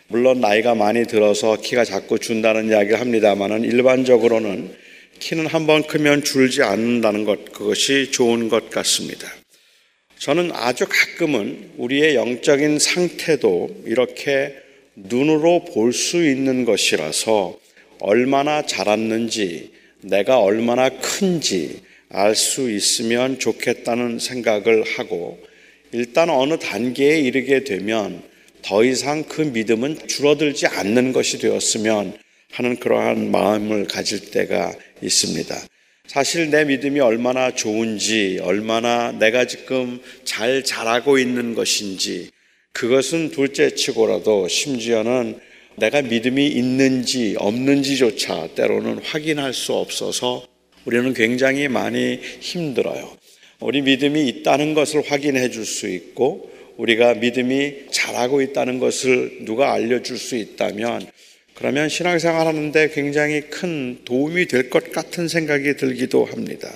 물론 0.09 0.41
나이가 0.41 0.75
많이 0.75 1.07
들어서 1.07 1.57
키가 1.57 1.85
자꾸 1.85 2.19
준다는 2.19 2.69
이야기를 2.69 3.01
합니다만은 3.01 3.65
일반적으로는 3.65 4.75
키는 5.19 5.47
한 5.47 5.67
번 5.67 5.83
크면 5.83 6.25
줄지 6.25 6.63
않는다는 6.63 7.25
것, 7.25 7.53
그것이 7.53 8.11
좋은 8.11 8.49
것 8.49 8.71
같습니다. 8.71 9.29
저는 10.19 10.51
아주 10.53 10.87
가끔은 10.89 11.71
우리의 11.77 12.15
영적인 12.15 12.79
상태도 12.79 13.83
이렇게 13.87 14.55
눈으로 14.95 15.65
볼 15.65 15.93
수 15.93 16.25
있는 16.25 16.65
것이라서 16.65 17.59
얼마나 18.01 18.63
자랐는지 18.63 19.71
내가 20.03 20.41
얼마나 20.41 20.89
큰지 20.89 21.83
알 22.11 22.35
수 22.35 22.71
있으면 22.71 23.39
좋겠다는 23.39 24.19
생각을 24.19 24.83
하고 24.83 25.39
일단 25.93 26.31
어느 26.31 26.59
단계에 26.59 27.21
이르게 27.21 27.65
되면 27.65 28.23
더 28.63 28.85
이상 28.85 29.25
그 29.25 29.43
믿음은 29.43 30.09
줄어들지 30.09 30.67
않는 30.67 31.13
것이 31.13 31.39
되었으면 31.39 32.17
하는 32.53 32.77
그러한 32.77 33.31
마음을 33.31 33.87
가질 33.87 34.31
때가 34.31 34.75
있습니다. 35.03 35.55
사실 36.07 36.51
내 36.51 36.65
믿음이 36.65 37.01
얼마나 37.01 37.55
좋은지, 37.55 38.39
얼마나 38.43 39.13
내가 39.13 39.47
지금 39.47 40.01
잘 40.25 40.65
자라고 40.65 41.19
있는 41.19 41.55
것인지, 41.55 42.31
그것은 42.73 43.31
둘째 43.31 43.75
치고라도 43.75 44.49
심지어는 44.49 45.39
내가 45.79 46.03
믿음이 46.03 46.47
있는지 46.47 47.35
없는지조차 47.39 48.49
때로는 48.55 48.99
확인할 49.03 49.53
수 49.53 49.75
없어서 49.75 50.47
우리는 50.85 51.13
굉장히 51.15 51.69
많이 51.69 52.19
힘들어요. 52.41 53.17
우리 53.61 53.83
믿음이 53.83 54.27
있다는 54.29 54.75
것을 54.75 55.03
확인해 55.11 55.51
줄 55.51 55.65
수 55.65 55.89
있고 55.89 56.51
우리가 56.77 57.15
믿음이 57.15 57.87
잘하고 57.91 58.41
있다는 58.41 58.79
것을 58.79 59.41
누가 59.45 59.73
알려줄 59.73 60.17
수 60.17 60.37
있다면 60.37 61.07
그러면 61.55 61.89
신앙생활 61.89 62.47
하는데 62.47 62.89
굉장히 62.91 63.41
큰 63.43 63.99
도움이 64.05 64.47
될 64.47 64.71
것 64.71 64.93
같은 64.93 65.27
생각이 65.27 65.77
들기도 65.77 66.25
합니다. 66.25 66.73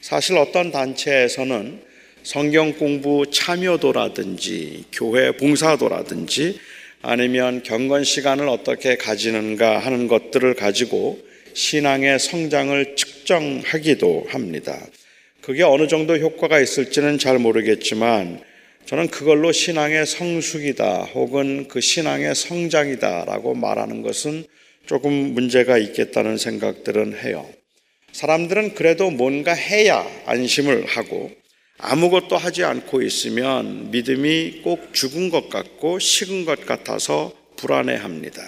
사실 0.00 0.38
어떤 0.38 0.70
단체에서는 0.70 1.80
성경 2.22 2.72
공부 2.72 3.26
참여도라든지 3.30 4.84
교회 4.92 5.30
봉사도라든지 5.36 6.58
아니면 7.06 7.62
경건 7.62 8.02
시간을 8.02 8.48
어떻게 8.48 8.96
가지는가 8.96 9.78
하는 9.78 10.08
것들을 10.08 10.54
가지고 10.54 11.18
신앙의 11.52 12.18
성장을 12.18 12.96
측정하기도 12.96 14.26
합니다. 14.30 14.80
그게 15.42 15.62
어느 15.62 15.86
정도 15.86 16.16
효과가 16.16 16.60
있을지는 16.60 17.18
잘 17.18 17.38
모르겠지만 17.38 18.40
저는 18.86 19.08
그걸로 19.08 19.52
신앙의 19.52 20.06
성숙이다 20.06 21.04
혹은 21.14 21.68
그 21.68 21.82
신앙의 21.82 22.34
성장이다라고 22.34 23.54
말하는 23.54 24.00
것은 24.00 24.46
조금 24.86 25.12
문제가 25.12 25.76
있겠다는 25.76 26.38
생각들은 26.38 27.18
해요. 27.18 27.46
사람들은 28.12 28.74
그래도 28.74 29.10
뭔가 29.10 29.52
해야 29.52 30.06
안심을 30.24 30.86
하고 30.86 31.30
아무것도 31.78 32.36
하지 32.36 32.64
않고 32.64 33.02
있으면 33.02 33.90
믿음이 33.90 34.60
꼭 34.62 34.94
죽은 34.94 35.30
것 35.30 35.48
같고 35.48 35.98
식은 35.98 36.44
것 36.44 36.64
같아서 36.66 37.32
불안해 37.56 37.96
합니다. 37.96 38.42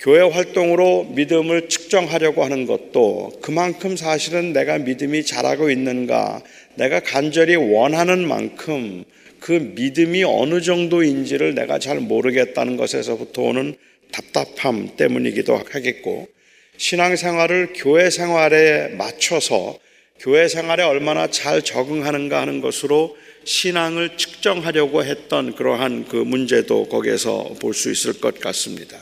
교회 0.00 0.20
활동으로 0.20 1.04
믿음을 1.14 1.68
측정하려고 1.68 2.44
하는 2.44 2.66
것도 2.66 3.32
그만큼 3.40 3.96
사실은 3.96 4.52
내가 4.52 4.78
믿음이 4.78 5.24
잘하고 5.24 5.70
있는가, 5.70 6.42
내가 6.74 7.00
간절히 7.00 7.56
원하는 7.56 8.26
만큼 8.26 9.04
그 9.40 9.52
믿음이 9.52 10.24
어느 10.24 10.60
정도인지를 10.60 11.54
내가 11.54 11.78
잘 11.78 12.00
모르겠다는 12.00 12.76
것에서부터 12.76 13.42
오는 13.42 13.76
답답함 14.12 14.96
때문이기도 14.96 15.56
하겠고, 15.56 16.28
신앙생활을 16.76 17.72
교회 17.74 18.10
생활에 18.10 18.88
맞춰서 18.88 19.78
교회 20.24 20.48
생활에 20.48 20.82
얼마나 20.82 21.26
잘 21.26 21.60
적응하는가 21.60 22.40
하는 22.40 22.62
것으로 22.62 23.14
신앙을 23.44 24.16
측정하려고 24.16 25.04
했던 25.04 25.54
그러한 25.54 26.06
그 26.08 26.16
문제도 26.16 26.88
거기에서 26.88 27.54
볼 27.60 27.74
수 27.74 27.90
있을 27.90 28.20
것 28.20 28.40
같습니다. 28.40 28.96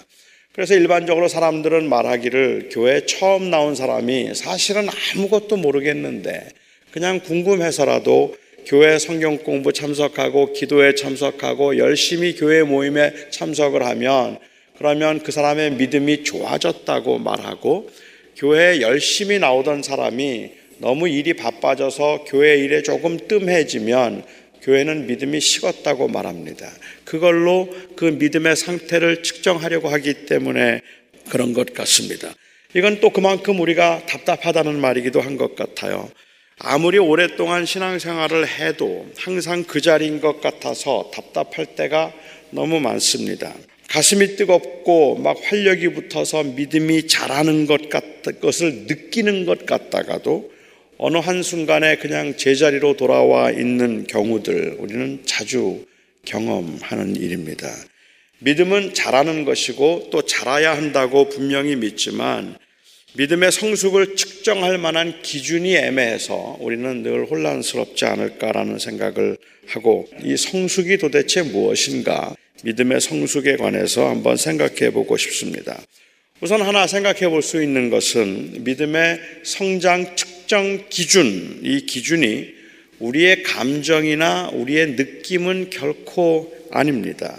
그래서 0.50 0.74
일반적으로 0.74 1.28
사람들은 1.28 1.88
말하기를 1.88 2.70
교회 2.72 3.06
처음 3.06 3.50
나온 3.50 3.76
사람이 3.76 4.34
사실은 4.34 4.88
아무것도 5.14 5.58
모르겠는데 5.58 6.48
그냥 6.90 7.20
궁금해서라도 7.20 8.34
교회 8.66 8.98
성경 8.98 9.38
공부 9.38 9.72
참석하고 9.72 10.52
기도에 10.52 10.96
참석하고 10.96 11.78
열심히 11.78 12.34
교회 12.34 12.64
모임에 12.64 13.30
참석을 13.30 13.86
하면 13.86 14.40
그러면 14.76 15.22
그 15.22 15.30
사람의 15.30 15.74
믿음이 15.74 16.24
좋아졌다고 16.24 17.20
말하고 17.20 17.88
교회에 18.34 18.80
열심히 18.80 19.38
나오던 19.38 19.84
사람이 19.84 20.61
너무 20.82 21.08
일이 21.08 21.32
바빠져서 21.34 22.24
교회 22.26 22.56
일에 22.56 22.82
조금 22.82 23.16
뜸해지면 23.28 24.24
교회는 24.62 25.06
믿음이 25.06 25.40
식었다고 25.40 26.08
말합니다. 26.08 26.68
그걸로 27.04 27.68
그 27.94 28.04
믿음의 28.04 28.56
상태를 28.56 29.22
측정하려고 29.22 29.88
하기 29.90 30.26
때문에 30.26 30.80
그런 31.30 31.52
것 31.52 31.72
같습니다. 31.72 32.34
이건 32.74 32.98
또 33.00 33.10
그만큼 33.10 33.60
우리가 33.60 34.06
답답하다는 34.06 34.80
말이기도 34.80 35.20
한 35.20 35.36
것 35.36 35.54
같아요. 35.54 36.10
아무리 36.58 36.98
오랫동안 36.98 37.64
신앙생활을 37.64 38.48
해도 38.48 39.06
항상 39.16 39.62
그 39.62 39.80
자리인 39.80 40.20
것 40.20 40.40
같아서 40.40 41.12
답답할 41.14 41.76
때가 41.76 42.12
너무 42.50 42.80
많습니다. 42.80 43.54
가슴이 43.88 44.34
뜨겁고 44.34 45.16
막 45.16 45.36
활력이 45.44 45.90
붙어서 45.90 46.42
믿음이 46.42 47.06
자라는 47.06 47.66
것 47.66 47.88
같은 47.88 48.40
것을 48.40 48.86
느끼는 48.88 49.46
것 49.46 49.64
같다가도 49.64 50.51
어느 51.04 51.16
한순간에 51.16 51.96
그냥 51.96 52.36
제자리로 52.36 52.96
돌아와 52.96 53.50
있는 53.50 54.06
경우들 54.06 54.76
우리는 54.78 55.18
자주 55.24 55.84
경험하는 56.24 57.16
일입니다. 57.16 57.68
믿음은 58.38 58.94
자라는 58.94 59.44
것이고 59.44 60.10
또 60.12 60.22
자라야 60.22 60.76
한다고 60.76 61.28
분명히 61.28 61.74
믿지만 61.74 62.56
믿음의 63.14 63.50
성숙을 63.50 64.14
측정할 64.14 64.78
만한 64.78 65.22
기준이 65.22 65.74
애매해서 65.74 66.58
우리는 66.60 67.02
늘 67.02 67.26
혼란스럽지 67.28 68.04
않을까라는 68.04 68.78
생각을 68.78 69.38
하고 69.70 70.06
이 70.22 70.36
성숙이 70.36 70.98
도대체 70.98 71.42
무엇인가 71.42 72.32
믿음의 72.62 73.00
성숙에 73.00 73.56
관해서 73.56 74.08
한번 74.08 74.36
생각해 74.36 74.92
보고 74.92 75.16
싶습니다. 75.16 75.82
우선 76.40 76.62
하나 76.62 76.86
생각해 76.86 77.28
볼 77.28 77.42
수 77.42 77.60
있는 77.60 77.90
것은 77.90 78.62
믿음의 78.62 79.18
성장 79.42 80.14
측 80.14 80.31
정 80.52 80.84
기준, 80.90 81.60
이 81.62 81.86
기준이 81.86 82.52
우리의 82.98 83.42
감정이나 83.42 84.50
우리의 84.52 84.88
느낌은 84.96 85.70
결코 85.70 86.54
아닙니다. 86.70 87.38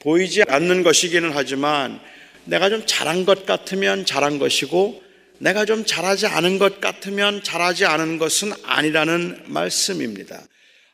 보이지 0.00 0.42
않는 0.48 0.82
것이기는 0.82 1.30
하지만 1.32 1.98
내가 2.44 2.68
좀 2.68 2.82
잘한 2.84 3.24
것 3.24 3.46
같으면 3.46 4.04
잘한 4.04 4.38
것이고 4.38 5.02
내가 5.38 5.64
좀 5.64 5.86
잘하지 5.86 6.26
않은 6.26 6.58
것 6.58 6.82
같으면 6.82 7.42
잘하지 7.42 7.86
않은 7.86 8.18
것은 8.18 8.52
아니라는 8.62 9.44
말씀입니다. 9.46 10.42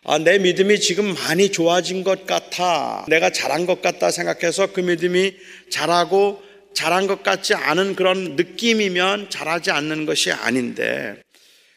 아, 0.04 0.18
내 0.18 0.38
믿음이 0.38 0.78
지금 0.78 1.14
많이 1.14 1.50
좋아진 1.50 2.04
것 2.04 2.26
같아. 2.26 3.04
내가 3.08 3.30
잘한 3.30 3.66
것 3.66 3.82
같다 3.82 4.12
생각해서 4.12 4.68
그 4.68 4.82
믿음이 4.82 5.34
잘하고 5.68 6.40
잘한 6.74 7.08
것 7.08 7.24
같지 7.24 7.54
않은 7.54 7.96
그런 7.96 8.36
느낌이면 8.36 9.30
잘하지 9.30 9.72
않는 9.72 10.06
것이 10.06 10.30
아닌데 10.30 11.20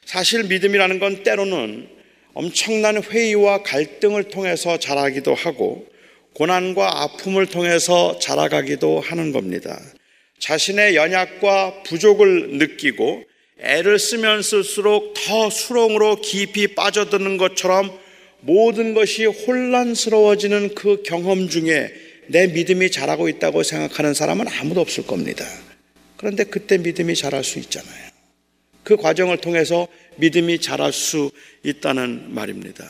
사실 0.05 0.43
믿음이라는 0.43 0.99
건 0.99 1.23
때로는 1.23 1.87
엄청난 2.33 3.01
회의와 3.01 3.63
갈등을 3.63 4.25
통해서 4.25 4.77
자라기도 4.77 5.33
하고 5.33 5.85
고난과 6.33 7.03
아픔을 7.03 7.45
통해서 7.45 8.17
자라가기도 8.19 8.99
하는 8.99 9.31
겁니다. 9.31 9.79
자신의 10.39 10.95
연약과 10.95 11.83
부족을 11.83 12.57
느끼고 12.57 13.23
애를 13.59 13.99
쓰면 13.99 14.41
쓸수록 14.41 15.13
더 15.13 15.49
수렁으로 15.49 16.17
깊이 16.21 16.75
빠져드는 16.75 17.37
것처럼 17.37 17.97
모든 18.41 18.93
것이 18.93 19.25
혼란스러워지는 19.25 20.75
그 20.75 21.01
경험 21.03 21.47
중에 21.47 21.93
내 22.27 22.47
믿음이 22.47 22.91
자라고 22.91 23.29
있다고 23.29 23.63
생각하는 23.63 24.13
사람은 24.13 24.47
아무도 24.47 24.81
없을 24.81 25.05
겁니다. 25.05 25.45
그런데 26.17 26.43
그때 26.43 26.77
믿음이 26.77 27.15
자랄 27.15 27.43
수 27.43 27.59
있잖아요. 27.59 28.12
그 28.83 28.97
과정을 28.97 29.37
통해서 29.37 29.87
믿음이 30.17 30.59
자랄 30.59 30.93
수 30.93 31.31
있다는 31.63 32.33
말입니다. 32.33 32.85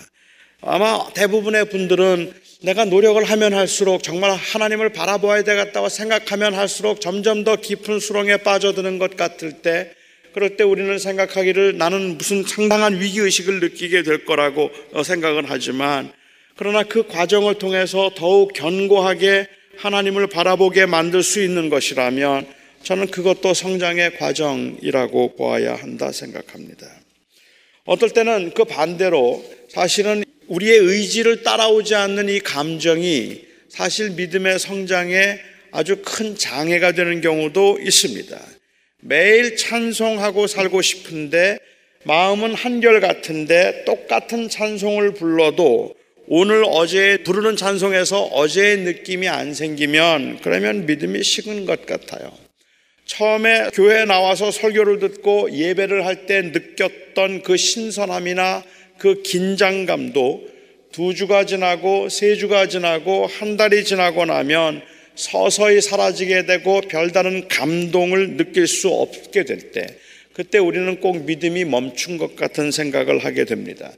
아마 0.61 1.11
대부분의 1.13 1.69
분들은 1.69 2.33
내가 2.61 2.85
노력을 2.85 3.21
하면 3.21 3.53
할수록 3.53 4.03
정말 4.03 4.31
하나님을 4.31 4.93
바라보아야 4.93 5.43
되겠다고 5.43 5.89
생각하면 5.89 6.53
할수록 6.53 7.01
점점 7.01 7.43
더 7.43 7.57
깊은 7.57 7.99
수렁에 7.99 8.37
빠져드는 8.37 8.99
것 8.99 9.17
같을 9.17 9.61
때 9.61 9.91
그럴 10.33 10.55
때 10.55 10.63
우리는 10.63 10.97
생각하기를 10.97 11.77
나는 11.77 12.17
무슨 12.17 12.43
상당한 12.43 12.99
위기의식을 12.99 13.59
느끼게 13.59 14.03
될 14.03 14.25
거라고 14.25 14.71
생각은 15.03 15.43
하지만 15.45 16.11
그러나 16.55 16.83
그 16.83 17.05
과정을 17.07 17.55
통해서 17.55 18.11
더욱 18.15 18.53
견고하게 18.53 19.47
하나님을 19.77 20.27
바라보게 20.27 20.85
만들 20.85 21.21
수 21.21 21.41
있는 21.41 21.69
것이라면 21.69 22.47
저는 22.83 23.07
그것도 23.07 23.53
성장의 23.53 24.17
과정이라고 24.17 25.35
보아야 25.35 25.75
한다 25.75 26.11
생각합니다. 26.11 26.87
어떨 27.85 28.09
때는 28.09 28.51
그 28.53 28.65
반대로 28.65 29.43
사실은 29.69 30.23
우리의 30.47 30.77
의지를 30.77 31.43
따라오지 31.43 31.95
않는 31.95 32.29
이 32.29 32.39
감정이 32.39 33.41
사실 33.69 34.11
믿음의 34.11 34.59
성장에 34.59 35.39
아주 35.71 36.01
큰 36.03 36.37
장애가 36.37 36.91
되는 36.91 37.21
경우도 37.21 37.79
있습니다. 37.81 38.39
매일 38.99 39.55
찬송하고 39.55 40.47
살고 40.47 40.81
싶은데 40.81 41.57
마음은 42.03 42.53
한결 42.53 42.99
같은데 42.99 43.83
똑같은 43.85 44.49
찬송을 44.49 45.13
불러도 45.13 45.95
오늘 46.27 46.63
어제 46.67 47.17
부르는 47.23 47.55
찬송에서 47.55 48.23
어제의 48.23 48.79
느낌이 48.79 49.27
안 49.27 49.53
생기면 49.53 50.39
그러면 50.41 50.85
믿음이 50.85 51.23
식은 51.23 51.65
것 51.65 51.85
같아요. 51.85 52.42
처음에 53.05 53.69
교회에 53.73 54.05
나와서 54.05 54.51
설교를 54.51 54.99
듣고 54.99 55.51
예배를 55.51 56.05
할 56.05 56.25
때 56.25 56.41
느꼈던 56.41 57.43
그 57.43 57.57
신선함이나 57.57 58.63
그 58.97 59.21
긴장감도 59.23 60.47
두 60.91 61.13
주가 61.13 61.45
지나고 61.45 62.07
세 62.09 62.35
주가 62.35 62.67
지나고 62.67 63.27
한 63.27 63.57
달이 63.57 63.83
지나고 63.83 64.25
나면 64.25 64.81
서서히 65.15 65.81
사라지게 65.81 66.45
되고 66.45 66.81
별다른 66.81 67.47
감동을 67.47 68.37
느낄 68.37 68.67
수 68.67 68.89
없게 68.89 69.43
될 69.43 69.71
때, 69.71 69.85
그때 70.33 70.57
우리는 70.57 70.99
꼭 70.99 71.25
믿음이 71.25 71.65
멈춘 71.65 72.17
것 72.17 72.35
같은 72.35 72.71
생각을 72.71 73.19
하게 73.19 73.45
됩니다. 73.45 73.91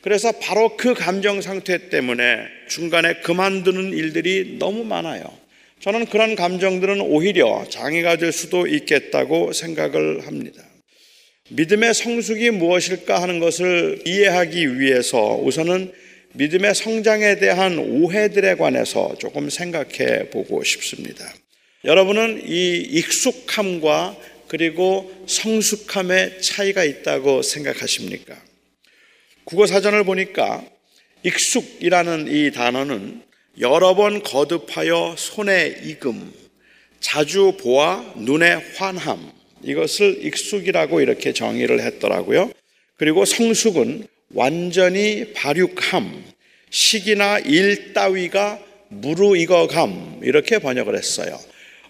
그래서 0.00 0.32
바로 0.32 0.76
그 0.76 0.94
감정 0.94 1.40
상태 1.40 1.88
때문에 1.88 2.46
중간에 2.68 3.14
그만두는 3.14 3.92
일들이 3.92 4.56
너무 4.58 4.84
많아요. 4.84 5.39
저는 5.80 6.06
그런 6.06 6.36
감정들은 6.36 7.00
오히려 7.00 7.64
장애가 7.70 8.16
될 8.16 8.32
수도 8.32 8.66
있겠다고 8.66 9.54
생각을 9.54 10.26
합니다. 10.26 10.62
믿음의 11.48 11.94
성숙이 11.94 12.50
무엇일까 12.50 13.22
하는 13.22 13.40
것을 13.40 14.02
이해하기 14.06 14.78
위해서 14.78 15.36
우선은 15.36 15.90
믿음의 16.34 16.74
성장에 16.74 17.36
대한 17.38 17.78
오해들에 17.78 18.56
관해서 18.56 19.16
조금 19.18 19.48
생각해 19.48 20.28
보고 20.30 20.62
싶습니다. 20.62 21.24
여러분은 21.84 22.42
이 22.46 22.76
익숙함과 22.76 24.16
그리고 24.48 25.10
성숙함의 25.26 26.42
차이가 26.42 26.84
있다고 26.84 27.40
생각하십니까? 27.40 28.36
국어 29.44 29.66
사전을 29.66 30.04
보니까 30.04 30.62
익숙이라는 31.22 32.28
이 32.28 32.50
단어는 32.52 33.29
여러 33.58 33.94
번 33.94 34.22
거듭하여 34.22 35.16
손에 35.18 35.80
익음, 35.84 36.32
자주 37.00 37.56
보아 37.60 38.14
눈에 38.16 38.52
환함, 38.76 39.32
이것을 39.64 40.24
익숙이라고 40.24 41.00
이렇게 41.00 41.32
정의를 41.32 41.80
했더라고요. 41.80 42.52
그리고 42.96 43.24
성숙은 43.24 44.06
완전히 44.34 45.32
발육함, 45.34 46.24
시기나 46.70 47.40
일 47.40 47.92
따위가 47.92 48.60
무르익어감 48.88 50.20
이렇게 50.22 50.58
번역을 50.58 50.96
했어요. 50.96 51.38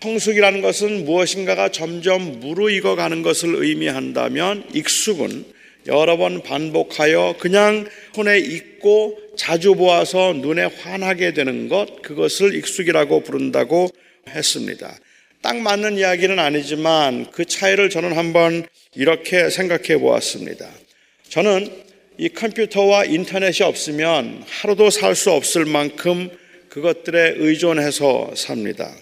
성숙이라는 0.03 0.63
것은 0.63 1.05
무엇인가가 1.05 1.71
점점 1.71 2.41
무르익어가는 2.41 3.23
것을 3.23 3.55
의미한다면 3.57 4.65
익숙은 4.75 5.45
여러 5.87 6.17
번 6.17 6.43
반복하여 6.43 7.37
그냥 7.39 7.89
손에 8.15 8.39
익고 8.39 9.19
자주 9.37 9.75
보아서 9.75 10.33
눈에 10.35 10.65
환하게 10.65 11.33
되는 11.33 11.69
것 11.69 12.03
그것을 12.03 12.55
익숙이라고 12.55 13.23
부른다고 13.23 13.89
했습니다. 14.29 14.95
딱 15.43 15.57
맞는 15.57 15.97
이야기는 15.97 16.39
아니지만 16.39 17.31
그 17.31 17.47
차이를 17.47 17.89
저는 17.89 18.13
한번 18.17 18.67
이렇게 18.95 19.49
생각해 19.49 19.99
보았습니다. 19.99 20.69
저는 21.31 21.71
이 22.19 22.29
컴퓨터와 22.29 23.07
인터넷이 23.07 23.67
없으면 23.67 24.45
하루도 24.47 24.91
살 24.91 25.15
수 25.15 25.31
없을 25.31 25.65
만큼 25.65 26.29
그것들에 26.69 27.35
의존해서 27.37 28.33
삽니다. 28.37 28.95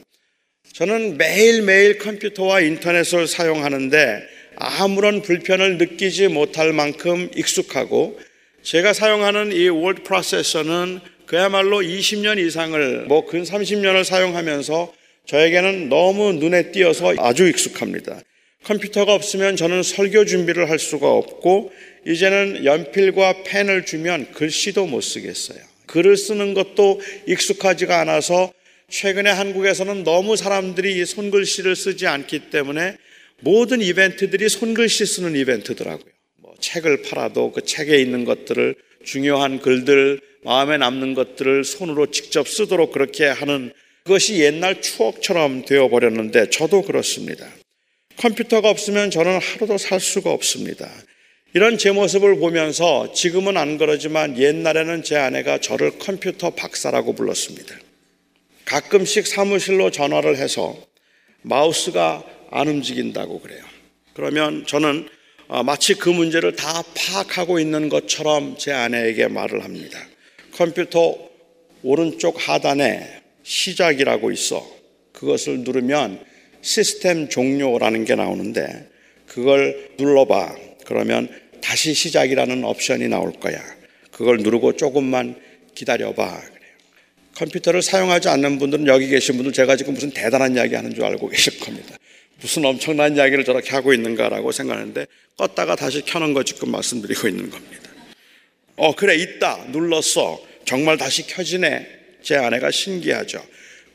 저는 0.72 1.18
매일매일 1.18 1.98
컴퓨터와 1.98 2.60
인터넷을 2.60 3.26
사용하는데 3.26 4.37
아무런 4.60 5.22
불편을 5.22 5.78
느끼지 5.78 6.28
못할 6.28 6.72
만큼 6.72 7.30
익숙하고 7.36 8.18
제가 8.62 8.92
사용하는 8.92 9.52
이 9.52 9.68
월드 9.68 10.02
프로세서는 10.02 11.00
그야말로 11.26 11.78
20년 11.78 12.38
이상을 12.38 13.04
뭐 13.06 13.26
근 13.26 13.44
30년을 13.44 14.02
사용하면서 14.02 14.92
저에게는 15.26 15.88
너무 15.88 16.32
눈에 16.32 16.72
띄어서 16.72 17.14
아주 17.18 17.46
익숙합니다. 17.46 18.20
컴퓨터가 18.64 19.14
없으면 19.14 19.54
저는 19.56 19.82
설교 19.84 20.24
준비를 20.24 20.68
할 20.68 20.78
수가 20.78 21.08
없고 21.08 21.70
이제는 22.06 22.64
연필과 22.64 23.44
펜을 23.44 23.84
주면 23.84 24.32
글씨도 24.32 24.86
못 24.86 25.02
쓰겠어요. 25.02 25.58
글을 25.86 26.16
쓰는 26.16 26.54
것도 26.54 27.00
익숙하지가 27.26 28.00
않아서 28.00 28.52
최근에 28.90 29.30
한국에서는 29.30 30.02
너무 30.02 30.36
사람들이 30.36 31.04
손글씨를 31.04 31.76
쓰지 31.76 32.06
않기 32.06 32.50
때문에 32.50 32.96
모든 33.40 33.80
이벤트들이 33.80 34.48
손글씨 34.48 35.06
쓰는 35.06 35.36
이벤트더라고요. 35.36 36.12
뭐 36.40 36.54
책을 36.60 37.02
팔아도 37.02 37.52
그 37.52 37.64
책에 37.64 37.98
있는 38.00 38.24
것들을 38.24 38.74
중요한 39.04 39.60
글들, 39.60 40.20
마음에 40.44 40.76
남는 40.76 41.14
것들을 41.14 41.64
손으로 41.64 42.10
직접 42.10 42.48
쓰도록 42.48 42.92
그렇게 42.92 43.26
하는 43.26 43.72
그것이 44.04 44.40
옛날 44.40 44.80
추억처럼 44.80 45.64
되어버렸는데 45.64 46.50
저도 46.50 46.82
그렇습니다. 46.82 47.46
컴퓨터가 48.16 48.68
없으면 48.68 49.10
저는 49.10 49.38
하루도 49.40 49.78
살 49.78 50.00
수가 50.00 50.30
없습니다. 50.30 50.90
이런 51.54 51.78
제 51.78 51.92
모습을 51.92 52.38
보면서 52.38 53.12
지금은 53.12 53.56
안 53.56 53.78
그러지만 53.78 54.36
옛날에는 54.38 55.02
제 55.02 55.16
아내가 55.16 55.58
저를 55.58 55.98
컴퓨터 55.98 56.50
박사라고 56.50 57.14
불렀습니다. 57.14 57.74
가끔씩 58.64 59.26
사무실로 59.26 59.90
전화를 59.90 60.36
해서 60.36 60.76
마우스가 61.42 62.24
안 62.50 62.68
움직인다고 62.68 63.40
그래요. 63.40 63.62
그러면 64.14 64.66
저는 64.66 65.08
어, 65.48 65.62
마치 65.62 65.94
그 65.94 66.10
문제를 66.10 66.56
다 66.56 66.82
파악하고 66.94 67.58
있는 67.58 67.88
것처럼 67.88 68.56
제 68.58 68.72
아내에게 68.72 69.28
말을 69.28 69.64
합니다. 69.64 69.98
컴퓨터 70.52 71.16
오른쪽 71.82 72.36
하단에 72.36 73.22
시작이라고 73.44 74.30
있어. 74.32 74.66
그것을 75.12 75.60
누르면 75.60 76.20
시스템 76.60 77.28
종료라는 77.28 78.04
게 78.04 78.14
나오는데 78.14 78.88
그걸 79.26 79.90
눌러봐. 79.98 80.54
그러면 80.84 81.28
다시 81.62 81.94
시작이라는 81.94 82.64
옵션이 82.64 83.08
나올 83.08 83.32
거야. 83.32 83.62
그걸 84.10 84.38
누르고 84.38 84.76
조금만 84.76 85.36
기다려봐. 85.74 86.42
컴퓨터를 87.36 87.82
사용하지 87.82 88.28
않는 88.28 88.58
분들은 88.58 88.86
여기 88.88 89.08
계신 89.08 89.36
분들 89.36 89.52
제가 89.52 89.76
지금 89.76 89.94
무슨 89.94 90.10
대단한 90.10 90.56
이야기 90.56 90.74
하는 90.74 90.92
줄 90.92 91.04
알고 91.04 91.28
계실 91.30 91.58
겁니다. 91.60 91.96
무슨 92.40 92.64
엄청난 92.64 93.16
이야기를 93.16 93.44
저렇게 93.44 93.70
하고 93.70 93.92
있는가라고 93.92 94.52
생각하는데 94.52 95.06
껐다가 95.36 95.76
다시 95.76 96.02
켜는 96.02 96.34
거 96.34 96.44
지금 96.44 96.70
말씀드리고 96.70 97.28
있는 97.28 97.50
겁니다. 97.50 97.90
어, 98.76 98.94
그래, 98.94 99.16
있다. 99.16 99.66
눌렀어. 99.70 100.40
정말 100.64 100.96
다시 100.96 101.26
켜지네. 101.26 101.86
제 102.22 102.36
아내가 102.36 102.70
신기하죠. 102.70 103.42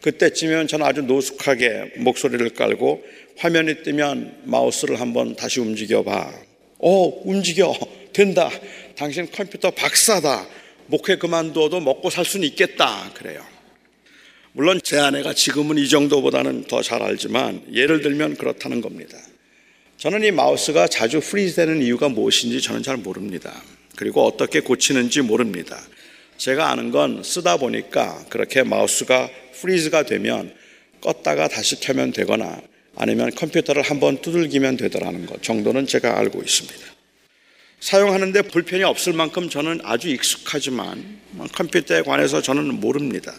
그때쯤이면 0.02 0.68
저는 0.68 0.86
아주 0.86 1.02
노숙하게 1.02 1.94
목소리를 1.98 2.50
깔고 2.50 3.04
화면이 3.38 3.84
뜨면 3.84 4.42
마우스를 4.44 5.00
한번 5.00 5.36
다시 5.36 5.62
움직여 5.62 6.04
봐. 6.04 6.34
어, 6.80 7.22
움직여. 7.24 7.74
된다. 8.12 8.50
당신 8.98 9.30
컴퓨터 9.32 9.72
박사다. 9.72 10.46
목회 10.88 11.16
그만둬도 11.16 11.80
먹고 11.80 12.10
살 12.10 12.26
수는 12.26 12.46
있겠다. 12.50 13.12
그래요. 13.14 13.53
물론 14.56 14.80
제 14.84 15.00
아내가 15.00 15.34
지금은 15.34 15.80
이 15.80 15.90
정도보다는 15.90 16.66
더 16.66 16.84
잘 16.84 17.02
알지만 17.02 17.64
예를 17.74 18.02
들면 18.02 18.36
그렇다는 18.36 18.82
겁니다. 18.82 19.18
저는 19.98 20.24
이 20.24 20.30
마우스가 20.30 20.88
자주 20.88 21.22
freeze 21.22 21.56
되는 21.56 21.82
이유가 21.82 22.08
무엇인지 22.08 22.62
저는 22.62 22.84
잘 22.84 22.98
모릅니다. 22.98 23.64
그리고 23.96 24.24
어떻게 24.26 24.60
고치는지 24.60 25.22
모릅니다. 25.22 25.82
제가 26.38 26.70
아는 26.70 26.92
건 26.92 27.24
쓰다 27.24 27.58
보니까 27.58 28.26
그렇게 28.30 28.62
마우스가 28.62 29.28
freeze가 29.60 30.04
되면 30.04 30.54
껐다가 31.02 31.50
다시 31.50 31.80
켜면 31.80 32.12
되거나 32.12 32.62
아니면 32.96 33.32
컴퓨터를 33.32 33.82
한번 33.82 34.22
두들기면 34.22 34.78
되더라는 34.78 35.26
것 35.26 35.42
정도는 35.42 35.88
제가 35.88 36.20
알고 36.20 36.44
있습니다. 36.44 36.86
사용하는데 37.80 38.44
불편이 38.44 38.84
없을 38.84 39.14
만큼 39.14 39.50
저는 39.50 39.82
아주 39.84 40.10
익숙하지만 40.10 41.20
컴퓨터에 41.54 42.04
관해서 42.04 42.42
저는 42.44 42.80
모릅니다. 42.80 43.34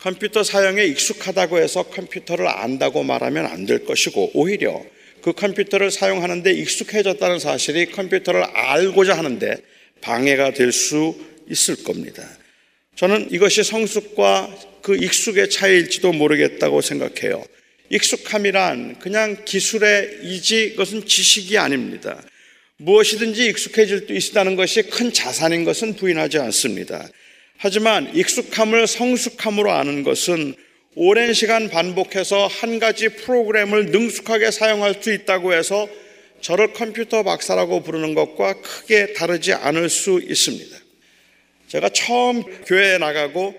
컴퓨터 0.00 0.44
사용에 0.44 0.84
익숙하다고 0.84 1.58
해서 1.58 1.82
컴퓨터를 1.84 2.46
안다고 2.48 3.02
말하면 3.02 3.46
안 3.46 3.66
될 3.66 3.84
것이고 3.84 4.30
오히려 4.34 4.84
그 5.22 5.32
컴퓨터를 5.32 5.90
사용하는데 5.90 6.52
익숙해졌다는 6.52 7.38
사실이 7.40 7.86
컴퓨터를 7.86 8.44
알고자 8.44 9.18
하는데 9.18 9.56
방해가 10.00 10.52
될 10.52 10.72
수 10.72 11.16
있을 11.50 11.82
겁니다. 11.82 12.28
저는 12.94 13.28
이것이 13.30 13.64
성숙과 13.64 14.54
그 14.82 14.96
익숙의 14.96 15.50
차이일지도 15.50 16.12
모르겠다고 16.12 16.80
생각해요. 16.80 17.44
익숙함이란 17.90 18.98
그냥 19.00 19.44
기술의 19.44 20.20
이지 20.22 20.70
그것은 20.72 21.06
지식이 21.06 21.58
아닙니다. 21.58 22.22
무엇이든지 22.76 23.46
익숙해질 23.48 24.06
수 24.06 24.12
있다는 24.12 24.56
것이 24.56 24.82
큰 24.82 25.12
자산인 25.12 25.64
것은 25.64 25.94
부인하지 25.96 26.38
않습니다. 26.38 27.08
하지만 27.58 28.14
익숙함을 28.14 28.86
성숙함으로 28.86 29.72
아는 29.72 30.04
것은 30.04 30.54
오랜 30.94 31.32
시간 31.32 31.68
반복해서 31.68 32.46
한 32.46 32.78
가지 32.78 33.08
프로그램을 33.08 33.86
능숙하게 33.86 34.52
사용할 34.52 34.96
수 35.00 35.12
있다고 35.12 35.52
해서 35.52 35.88
저를 36.40 36.72
컴퓨터 36.72 37.24
박사라고 37.24 37.82
부르는 37.82 38.14
것과 38.14 38.60
크게 38.60 39.12
다르지 39.12 39.52
않을 39.52 39.88
수 39.88 40.20
있습니다. 40.22 40.76
제가 41.66 41.88
처음 41.90 42.42
교회에 42.64 42.98
나가고 42.98 43.54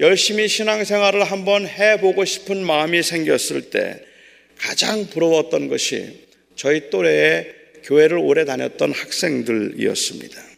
열심히 0.00 0.48
신앙생활을 0.48 1.22
한번 1.22 1.66
해보고 1.66 2.24
싶은 2.24 2.64
마음이 2.64 3.04
생겼을 3.04 3.70
때 3.70 4.04
가장 4.58 5.08
부러웠던 5.08 5.68
것이 5.68 6.26
저희 6.56 6.90
또래의 6.90 7.54
교회를 7.84 8.18
오래 8.18 8.44
다녔던 8.44 8.92
학생들이었습니다. 8.92 10.53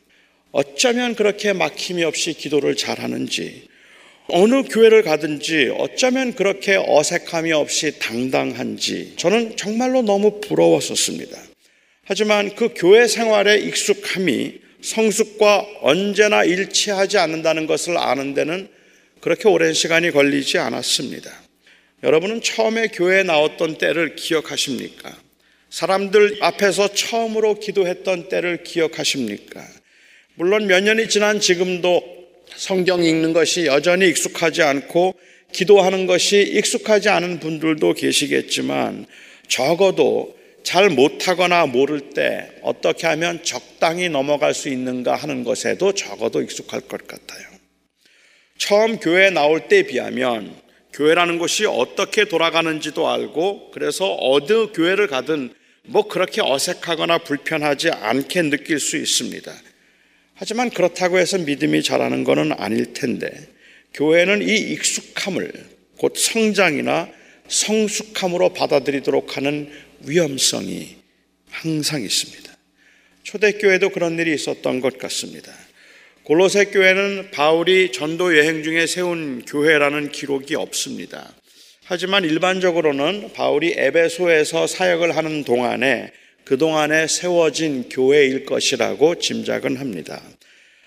어쩌면 0.57 1.14
그렇게 1.14 1.52
막힘이 1.52 2.02
없이 2.02 2.32
기도를 2.32 2.76
잘하는지, 2.76 3.68
어느 4.28 4.62
교회를 4.62 5.02
가든지 5.02 5.70
어쩌면 5.76 6.32
그렇게 6.32 6.82
어색함이 6.82 7.52
없이 7.52 7.98
당당한지 7.98 9.12
저는 9.18 9.59
정말로 9.59 10.00
너무 10.00 10.40
부러웠었습니다. 10.40 11.38
하지만 12.04 12.54
그 12.54 12.70
교회 12.74 13.07
생활의 13.07 13.66
익숙함이 13.66 14.54
성숙과 14.80 15.66
언제나 15.82 16.42
일치하지 16.42 17.18
않는다는 17.18 17.66
것을 17.66 17.98
아는 17.98 18.32
데는 18.32 18.68
그렇게 19.20 19.50
오랜 19.50 19.74
시간이 19.74 20.11
걸리지 20.11 20.57
않았습니다. 20.57 21.30
여러분은 22.02 22.40
처음에 22.40 22.88
교회에 22.88 23.24
나왔던 23.24 23.76
때를 23.76 24.16
기억하십니까? 24.16 25.18
사람들 25.68 26.38
앞에서 26.40 26.88
처음으로 26.94 27.61
기도했던 27.61 28.30
때를 28.30 28.62
기억하십니까? 28.62 29.76
물론 30.39 30.66
몇 30.66 30.82
년이 30.82 31.09
지난 31.09 31.41
지금도 31.41 32.03
성경 32.57 33.03
읽는 33.03 33.32
것이 33.32 33.64
여전히 33.64 34.07
익숙하지 34.11 34.62
않고 34.62 35.14
기도하는 35.51 36.07
것이 36.07 36.43
익숙하지 36.43 37.09
않은 37.09 37.41
분들도 37.41 37.95
계시겠지만 37.95 39.07
적어도 39.49 40.37
잘 40.62 40.91
못하거나 40.91 41.64
모를 41.64 42.11
때 42.11 42.51
어떻게 42.61 43.07
하면 43.07 43.43
적당히 43.45 44.11
넘어갈 44.11 44.53
수 44.53 44.68
있는가 44.68 45.14
하는 45.14 45.43
것에도 45.43 45.93
적어도 45.93 46.43
익숙할 46.43 46.82
것 46.82 47.07
같아요. 47.07 47.47
처음 48.59 48.99
교회에 48.99 49.30
나올 49.30 49.68
때에 49.68 49.84
비하면 49.84 50.55
교회라는 50.93 51.39
곳이 51.39 51.64
어떻게 51.64 52.26
돌아가는지도 52.26 53.09
알고 53.09 53.70
그래서 53.70 54.14
어느 54.20 54.70
교회를 54.72 55.07
가든 55.07 55.55
뭐 55.84 56.09
그렇게 56.09 56.43
어색하거나 56.43 57.18
불편하지 57.18 57.89
않게 57.91 58.43
느낄 58.43 58.80
수 58.80 58.99
있습니다. 58.99 59.51
하지만 60.39 60.68
그렇다고 60.68 61.18
해서 61.18 61.39
믿음이 61.39 61.82
자라는 61.82 62.22
것은 62.22 62.53
아닐 62.53 62.93
텐데 62.93 63.30
교회는 63.95 64.47
이 64.47 64.55
익숙함을 64.55 65.51
곧 65.97 66.14
성장이나 66.16 67.09
성숙함으로 67.49 68.53
받아들이도록 68.53 69.39
하는 69.39 69.70
위험성이 70.05 70.97
항상 71.49 72.03
있습니다. 72.03 72.55
초대교회도 73.22 73.89
그런 73.91 74.18
일이 74.18 74.34
있었던 74.34 74.80
것 74.80 74.99
같습니다. 74.99 75.53
골로새 76.24 76.66
교회는 76.66 77.30
바울이 77.30 77.93
전도 77.93 78.37
여행 78.37 78.62
중에 78.62 78.87
세운 78.87 79.43
교회라는 79.47 80.12
기록이 80.12 80.55
없습니다. 80.55 81.32
하지만 81.84 82.24
일반적으로는 82.24 83.32
바울이 83.32 83.74
에베소에서 83.76 84.66
사역을 84.66 85.16
하는 85.16 85.45
동안에 85.45 86.12
그동안에 86.47 87.09
세워진 87.09 87.88
교회일 87.88 88.47
것이라고 88.47 89.16
짐작은 89.16 89.78
합니다. 89.78 90.22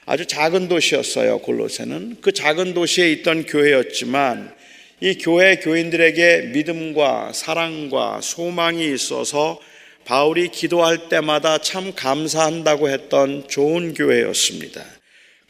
아주 0.05 0.25
작은 0.25 0.69
도시였어요, 0.69 1.39
골로새는. 1.39 2.21
그 2.21 2.31
작은 2.31 2.73
도시에 2.73 3.11
있던 3.11 3.45
교회였지만 3.45 4.55
이 5.01 5.17
교회 5.17 5.57
교인들에게 5.57 6.51
믿음과 6.53 7.33
사랑과 7.33 8.21
소망이 8.21 8.89
있어서 8.93 9.59
바울이 10.05 10.47
기도할 10.47 11.09
때마다 11.09 11.57
참 11.57 11.93
감사한다고 11.93 12.89
했던 12.89 13.45
좋은 13.49 13.93
교회였습니다. 13.93 14.81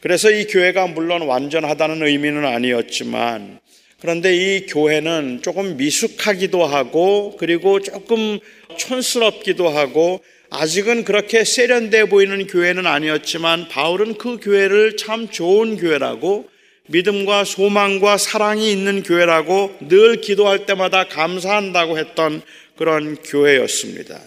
그래서 0.00 0.28
이 0.32 0.44
교회가 0.46 0.88
물론 0.88 1.22
완전하다는 1.22 2.04
의미는 2.04 2.44
아니었지만 2.44 3.60
그런데 4.00 4.34
이 4.34 4.66
교회는 4.66 5.40
조금 5.42 5.76
미숙하기도 5.76 6.64
하고 6.64 7.36
그리고 7.38 7.80
조금 7.80 8.38
촌스럽기도 8.78 9.68
하고 9.68 10.22
아직은 10.48 11.04
그렇게 11.04 11.44
세련돼 11.44 12.06
보이는 12.06 12.46
교회는 12.46 12.86
아니었지만 12.86 13.68
바울은 13.68 14.14
그 14.14 14.38
교회를 14.40 14.96
참 14.96 15.28
좋은 15.28 15.76
교회라고 15.76 16.48
믿음과 16.88 17.44
소망과 17.44 18.16
사랑이 18.16 18.72
있는 18.72 19.02
교회라고 19.02 19.76
늘 19.88 20.20
기도할 20.20 20.66
때마다 20.66 21.04
감사한다고 21.04 21.98
했던 21.98 22.42
그런 22.76 23.16
교회였습니다. 23.16 24.18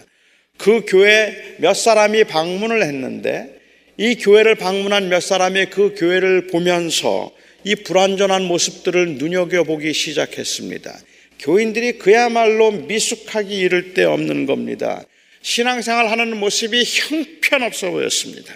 그 0.56 0.82
교회 0.86 1.56
몇 1.58 1.74
사람이 1.74 2.24
방문을 2.24 2.82
했는데 2.82 3.60
이 3.98 4.14
교회를 4.14 4.54
방문한 4.54 5.08
몇 5.08 5.20
사람이 5.20 5.66
그 5.66 5.94
교회를 5.96 6.46
보면서 6.46 7.32
이 7.64 7.74
불완전한 7.76 8.44
모습들을 8.44 9.14
눈여겨보기 9.14 9.92
시작했습니다. 9.92 10.98
교인들이 11.40 11.98
그야말로 11.98 12.70
미숙하기 12.70 13.56
이를 13.56 13.94
데 13.94 14.04
없는 14.04 14.46
겁니다. 14.46 15.02
신앙생활 15.42 16.10
하는 16.10 16.36
모습이 16.36 16.84
형편없어 16.84 17.90
보였습니다. 17.90 18.54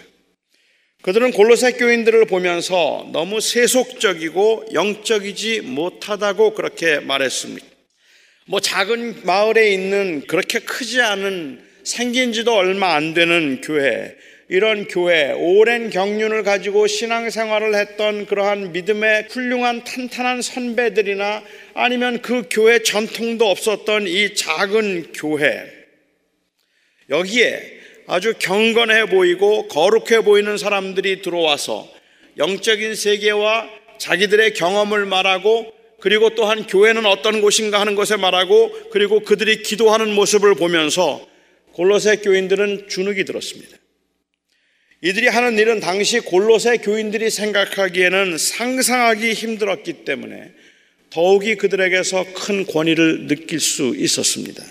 그들은 1.03 1.31
골로새 1.33 1.73
교인들을 1.73 2.27
보면서 2.27 3.09
너무 3.13 3.41
세속적이고 3.41 4.67
영적이지 4.75 5.63
못하다고 5.63 6.55
그렇게 6.55 7.01
말했습니다. 7.01 7.67
뭐 8.47 8.61
작은 8.61 9.25
마을에 9.25 9.73
있는 9.73 10.27
그렇게 10.27 10.59
크지 10.59 11.01
않은 11.01 11.63
생긴 11.85 12.33
지도 12.33 12.55
얼마 12.55 12.95
안 12.95 13.15
되는 13.15 13.61
교회, 13.63 14.15
이런 14.51 14.89
교회, 14.89 15.31
오랜 15.33 15.91
경륜을 15.91 16.43
가지고 16.43 16.87
신앙생활을 16.87 17.75
했던 17.75 18.25
그러한 18.25 18.73
믿음의 18.73 19.27
훌륭한 19.31 19.85
탄탄한 19.85 20.41
선배들이나 20.41 21.43
아니면 21.75 22.23
그 22.23 22.45
교회 22.51 22.79
전통도 22.83 23.49
없었던 23.49 24.07
이 24.09 24.35
작은 24.35 25.13
교회, 25.13 25.71
여기에 27.11 27.79
아주 28.07 28.33
경건해 28.39 29.07
보이고 29.07 29.69
거룩해 29.69 30.23
보이는 30.25 30.57
사람들이 30.57 31.21
들어와서 31.21 31.87
영적인 32.39 32.95
세계와 32.95 33.69
자기들의 33.99 34.55
경험을 34.55 35.05
말하고 35.05 35.75
그리고 36.01 36.31
또한 36.35 36.67
교회는 36.67 37.05
어떤 37.05 37.43
곳인가 37.43 37.81
하는 37.81 37.95
것에 37.97 38.17
말하고 38.17 38.91
그리고 38.91 39.21
그들이 39.21 39.63
기도하는 39.63 40.15
모습을 40.15 40.55
보면서 40.55 41.27
골로새 41.73 42.17
교인들은 42.17 42.89
주눅이 42.89 43.25
들었습니다. 43.25 43.78
이들이 45.01 45.29
하는 45.29 45.59
일은 45.59 45.79
당시 45.81 46.19
골로새 46.19 46.79
교인들이 46.79 47.31
생각하기에는 47.31 48.37
상상하기 48.37 49.33
힘들었기 49.33 50.05
때문에 50.05 50.53
더욱이 51.11 51.55
그들에게서 51.55 52.27
큰 52.35 52.67
권위를 52.67 53.29
느낄 53.29 53.61
수 53.61 53.95
있었습니다. 53.97 54.63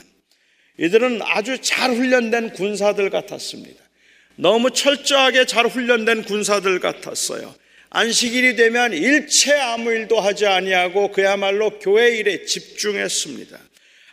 이들은 0.77 1.21
아주 1.23 1.57
잘 1.61 1.91
훈련된 1.91 2.51
군사들 2.53 3.09
같았습니다. 3.09 3.81
너무 4.35 4.71
철저하게 4.71 5.45
잘 5.45 5.65
훈련된 5.65 6.23
군사들 6.23 6.79
같았어요. 6.79 7.55
안식일이 7.89 8.55
되면 8.55 8.93
일체 8.93 9.53
아무 9.53 9.91
일도 9.91 10.19
하지 10.19 10.45
아니하고 10.45 11.11
그야말로 11.11 11.79
교회 11.79 12.17
일에 12.17 12.45
집중했습니다. 12.45 13.57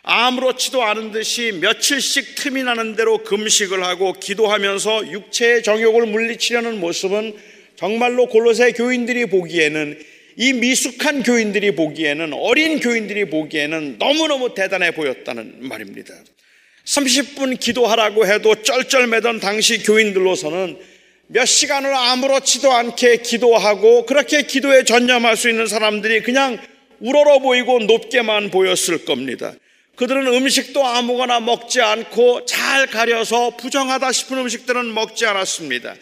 아무렇지도 0.07 0.83
않은 0.83 1.11
듯이 1.11 1.51
며칠씩 1.51 2.35
틈이 2.35 2.61
나는 2.61 2.95
대로 2.95 3.23
금식을 3.23 3.83
하고 3.83 4.13
기도하면서 4.13 5.11
육체의 5.11 5.63
정욕을 5.63 6.05
물리치려는 6.05 6.79
모습은 6.79 7.35
정말로 7.75 8.27
골로새 8.27 8.73
교인들이 8.73 9.25
보기에는 9.25 9.99
이 10.37 10.53
미숙한 10.53 11.23
교인들이 11.23 11.75
보기에는 11.75 12.33
어린 12.33 12.79
교인들이 12.79 13.31
보기에는 13.31 13.97
너무너무 13.97 14.53
대단해 14.53 14.91
보였다는 14.91 15.67
말입니다. 15.67 16.13
30분 16.85 17.59
기도하라고 17.59 18.27
해도 18.27 18.61
쩔쩔매던 18.61 19.39
당시 19.39 19.81
교인들로서는 19.81 20.77
몇 21.27 21.45
시간을 21.45 21.91
아무렇지도 21.91 22.71
않게 22.71 23.17
기도하고 23.23 24.05
그렇게 24.05 24.43
기도에 24.43 24.83
전념할 24.83 25.35
수 25.35 25.49
있는 25.49 25.65
사람들이 25.65 26.21
그냥 26.21 26.59
우러러 26.99 27.39
보이고 27.39 27.79
높게만 27.79 28.51
보였을 28.51 29.03
겁니다. 29.05 29.55
그들은 29.95 30.27
음식도 30.27 30.85
아무거나 30.85 31.39
먹지 31.39 31.81
않고 31.81 32.45
잘 32.45 32.87
가려서 32.87 33.55
부정하다 33.57 34.11
싶은 34.11 34.37
음식들은 34.39 34.93
먹지 34.93 35.25
않았습니다. 35.25 35.95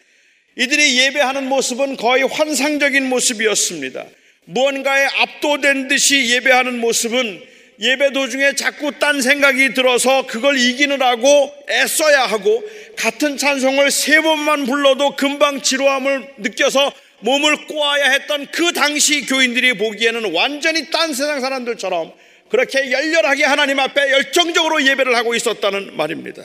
이들이 0.55 0.99
예배하는 0.99 1.47
모습은 1.47 1.97
거의 1.97 2.23
환상적인 2.23 3.07
모습이었습니다. 3.07 4.05
무언가에 4.45 5.05
압도된 5.05 5.87
듯이 5.87 6.29
예배하는 6.31 6.79
모습은 6.79 7.41
예배 7.79 8.11
도중에 8.13 8.53
자꾸 8.55 8.91
딴 8.99 9.21
생각이 9.21 9.73
들어서 9.73 10.25
그걸 10.27 10.59
이기느라고 10.59 11.53
애써야 11.69 12.25
하고 12.25 12.63
같은 12.97 13.37
찬송을 13.37 13.89
세 13.89 14.21
번만 14.21 14.65
불러도 14.65 15.15
금방 15.15 15.61
지루함을 15.61 16.33
느껴서 16.37 16.93
몸을 17.19 17.67
꼬아야 17.67 18.11
했던 18.11 18.47
그 18.51 18.73
당시 18.73 19.25
교인들이 19.25 19.77
보기에는 19.77 20.33
완전히 20.33 20.91
딴 20.91 21.13
세상 21.13 21.41
사람들처럼 21.41 22.13
그렇게 22.53 22.91
열렬하게 22.91 23.45
하나님 23.45 23.79
앞에 23.79 24.11
열정적으로 24.11 24.85
예배를 24.85 25.15
하고 25.15 25.33
있었다는 25.33 25.97
말입니다. 25.97 26.43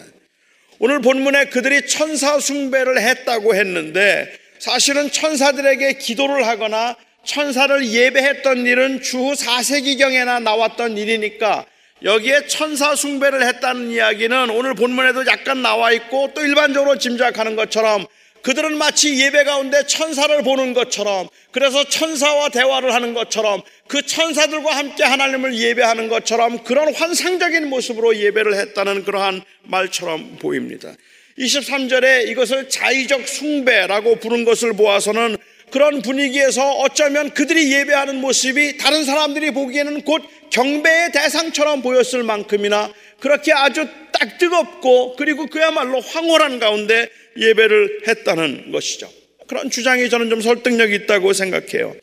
오늘 0.78 1.02
본문에 1.02 1.50
그들이 1.50 1.86
천사 1.86 2.40
숭배를 2.40 2.98
했다고 2.98 3.54
했는데 3.54 4.32
사실은 4.58 5.10
천사들에게 5.10 5.98
기도를 5.98 6.46
하거나 6.46 6.96
천사를 7.26 7.86
예배했던 7.86 8.64
일은 8.64 9.02
주후 9.02 9.34
4세기경에나 9.34 10.42
나왔던 10.42 10.96
일이니까 10.96 11.66
여기에 12.02 12.46
천사 12.46 12.94
숭배를 12.94 13.46
했다는 13.46 13.90
이야기는 13.90 14.48
오늘 14.48 14.72
본문에도 14.72 15.26
약간 15.26 15.60
나와 15.60 15.92
있고 15.92 16.30
또 16.32 16.40
일반적으로 16.42 16.96
짐작하는 16.96 17.54
것처럼 17.54 18.06
그들은 18.40 18.78
마치 18.78 19.20
예배 19.22 19.44
가운데 19.44 19.82
천사를 19.84 20.42
보는 20.42 20.72
것처럼 20.72 21.28
그래서 21.50 21.84
천사와 21.84 22.48
대화를 22.48 22.94
하는 22.94 23.12
것처럼 23.12 23.60
그 23.88 24.02
천사들과 24.04 24.76
함께 24.76 25.02
하나님을 25.02 25.58
예배하는 25.58 26.08
것처럼 26.08 26.62
그런 26.62 26.94
환상적인 26.94 27.68
모습으로 27.68 28.16
예배를 28.16 28.54
했다는 28.54 29.04
그러한 29.04 29.42
말처럼 29.64 30.36
보입니다. 30.38 30.92
23절에 31.38 32.28
이것을 32.28 32.68
자의적 32.68 33.26
숭배라고 33.26 34.16
부른 34.16 34.44
것을 34.44 34.74
보아서는 34.74 35.36
그런 35.70 36.02
분위기에서 36.02 36.70
어쩌면 36.78 37.30
그들이 37.30 37.72
예배하는 37.72 38.16
모습이 38.20 38.76
다른 38.78 39.04
사람들이 39.04 39.52
보기에는 39.52 40.02
곧 40.02 40.22
경배의 40.50 41.12
대상처럼 41.12 41.82
보였을 41.82 42.22
만큼이나 42.22 42.92
그렇게 43.20 43.52
아주 43.52 43.86
딱 44.12 44.38
뜨겁고 44.38 45.16
그리고 45.16 45.46
그야말로 45.46 46.00
황홀한 46.00 46.58
가운데 46.58 47.08
예배를 47.36 48.02
했다는 48.06 48.72
것이죠. 48.72 49.10
그런 49.46 49.70
주장이 49.70 50.10
저는 50.10 50.28
좀 50.30 50.40
설득력이 50.40 50.94
있다고 50.94 51.32
생각해요. 51.32 51.94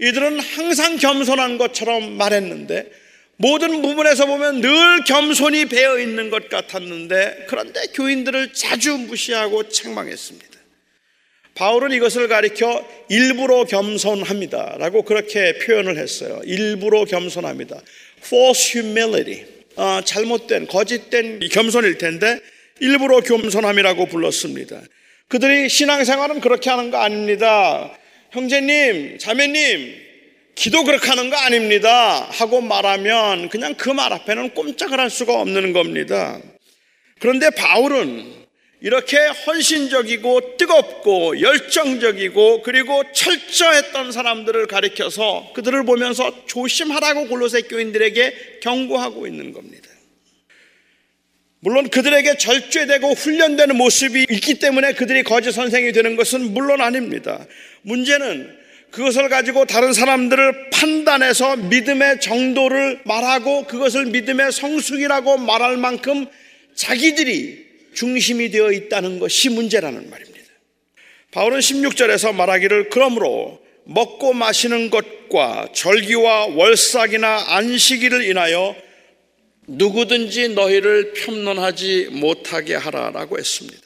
이들은 0.00 0.40
항상 0.40 0.96
겸손한 0.96 1.58
것처럼 1.58 2.16
말했는데 2.16 2.90
모든 3.36 3.82
부분에서 3.82 4.26
보면 4.26 4.60
늘 4.60 5.04
겸손이 5.04 5.66
배어 5.66 5.98
있는 5.98 6.30
것 6.30 6.48
같았는데 6.48 7.46
그런데 7.48 7.80
교인들을 7.94 8.52
자주 8.52 8.96
무시하고 8.96 9.68
책망했습니다. 9.68 10.52
바울은 11.54 11.92
이것을 11.92 12.28
가리켜 12.28 12.86
일부러 13.08 13.64
겸손합니다. 13.64 14.76
라고 14.78 15.02
그렇게 15.02 15.58
표현을 15.58 15.98
했어요. 15.98 16.40
일부러 16.44 17.04
겸손합니다. 17.04 17.80
false 18.24 18.80
humility. 18.80 19.44
어, 19.76 20.00
잘못된, 20.04 20.66
거짓된 20.66 21.40
겸손일 21.50 21.98
텐데 21.98 22.40
일부러 22.80 23.20
겸손함이라고 23.20 24.06
불렀습니다. 24.06 24.80
그들이 25.28 25.68
신앙생활은 25.68 26.40
그렇게 26.40 26.70
하는 26.70 26.90
거 26.90 26.98
아닙니다. 26.98 27.96
형제님, 28.32 29.18
자매님, 29.18 29.94
기도 30.54 30.84
그렇게 30.84 31.06
하는 31.08 31.28
거 31.30 31.36
아닙니다. 31.36 32.26
하고 32.30 32.60
말하면 32.62 33.50
그냥 33.50 33.74
그 33.74 33.90
말 33.90 34.10
앞에는 34.12 34.54
꼼짝을 34.54 34.98
할 34.98 35.10
수가 35.10 35.38
없는 35.40 35.72
겁니다. 35.74 36.40
그런데 37.20 37.50
바울은 37.50 38.42
이렇게 38.80 39.16
헌신적이고 39.18 40.56
뜨겁고 40.56 41.40
열정적이고 41.40 42.62
그리고 42.62 43.02
철저했던 43.12 44.12
사람들을 44.12 44.66
가리켜서 44.66 45.52
그들을 45.54 45.84
보면서 45.84 46.46
조심하라고 46.46 47.28
골로새 47.28 47.62
교인들에게 47.62 48.58
경고하고 48.62 49.26
있는 49.26 49.52
겁니다. 49.52 49.88
물론 51.64 51.88
그들에게 51.88 52.38
절제되고 52.38 53.12
훈련되는 53.12 53.76
모습이 53.76 54.26
있기 54.28 54.58
때문에 54.58 54.94
그들이 54.94 55.22
거짓 55.22 55.52
선생이 55.52 55.92
되는 55.92 56.16
것은 56.16 56.52
물론 56.54 56.80
아닙니다. 56.80 57.46
문제는 57.82 58.52
그것을 58.90 59.28
가지고 59.28 59.64
다른 59.64 59.92
사람들을 59.92 60.70
판단해서 60.70 61.54
믿음의 61.56 62.20
정도를 62.20 63.02
말하고 63.04 63.66
그것을 63.66 64.06
믿음의 64.06 64.50
성숙이라고 64.50 65.38
말할 65.38 65.76
만큼 65.76 66.26
자기들이 66.74 67.64
중심이 67.94 68.50
되어 68.50 68.72
있다는 68.72 69.20
것이 69.20 69.48
문제라는 69.48 70.10
말입니다. 70.10 70.42
바울은 71.30 71.60
16절에서 71.60 72.34
말하기를 72.34 72.88
그러므로 72.90 73.62
먹고 73.84 74.32
마시는 74.32 74.90
것과 74.90 75.68
절기와 75.72 76.46
월삭이나 76.46 77.54
안식일을 77.54 78.24
인하여 78.24 78.74
누구든지 79.72 80.50
너희를 80.50 81.14
편론하지 81.14 82.08
못하게 82.12 82.74
하라라고 82.74 83.38
했습니다. 83.38 83.80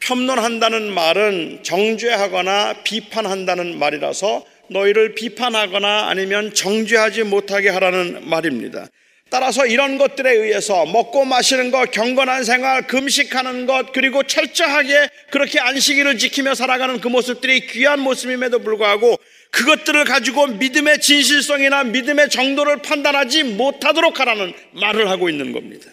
편론한다는 0.00 0.92
말은 0.92 1.64
정죄하거나 1.64 2.82
비판한다는 2.84 3.78
말이라서 3.78 4.44
너희를 4.70 5.14
비판하거나 5.14 6.08
아니면 6.08 6.54
정죄하지 6.54 7.24
못하게 7.24 7.70
하라는 7.70 8.28
말입니다. 8.28 8.88
따라서 9.30 9.66
이런 9.66 9.98
것들에 9.98 10.30
의해서 10.30 10.86
먹고 10.86 11.24
마시는 11.24 11.70
것, 11.70 11.90
경건한 11.90 12.44
생활, 12.44 12.86
금식하는 12.86 13.66
것, 13.66 13.92
그리고 13.92 14.22
철저하게 14.22 15.08
그렇게 15.30 15.58
안식일을 15.58 16.16
지키며 16.16 16.54
살아가는 16.54 17.00
그 17.00 17.08
모습들이 17.08 17.66
귀한 17.66 18.00
모습임에도 18.00 18.60
불구하고 18.60 19.18
그것들을 19.50 20.04
가지고 20.04 20.46
믿음의 20.46 21.00
진실성이나 21.00 21.84
믿음의 21.84 22.30
정도를 22.30 22.82
판단하지 22.82 23.44
못하도록 23.44 24.20
하라는 24.20 24.52
말을 24.72 25.08
하고 25.08 25.28
있는 25.28 25.52
겁니다. 25.52 25.90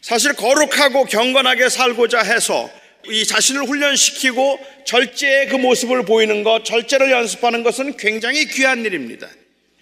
사실 0.00 0.32
거룩하고 0.34 1.04
경건하게 1.04 1.68
살고자 1.68 2.20
해서 2.20 2.70
이 3.06 3.24
자신을 3.24 3.64
훈련시키고 3.64 4.58
절제의 4.84 5.48
그 5.48 5.56
모습을 5.56 6.04
보이는 6.04 6.42
것, 6.42 6.64
절제를 6.64 7.10
연습하는 7.10 7.62
것은 7.62 7.96
굉장히 7.96 8.46
귀한 8.46 8.84
일입니다. 8.84 9.28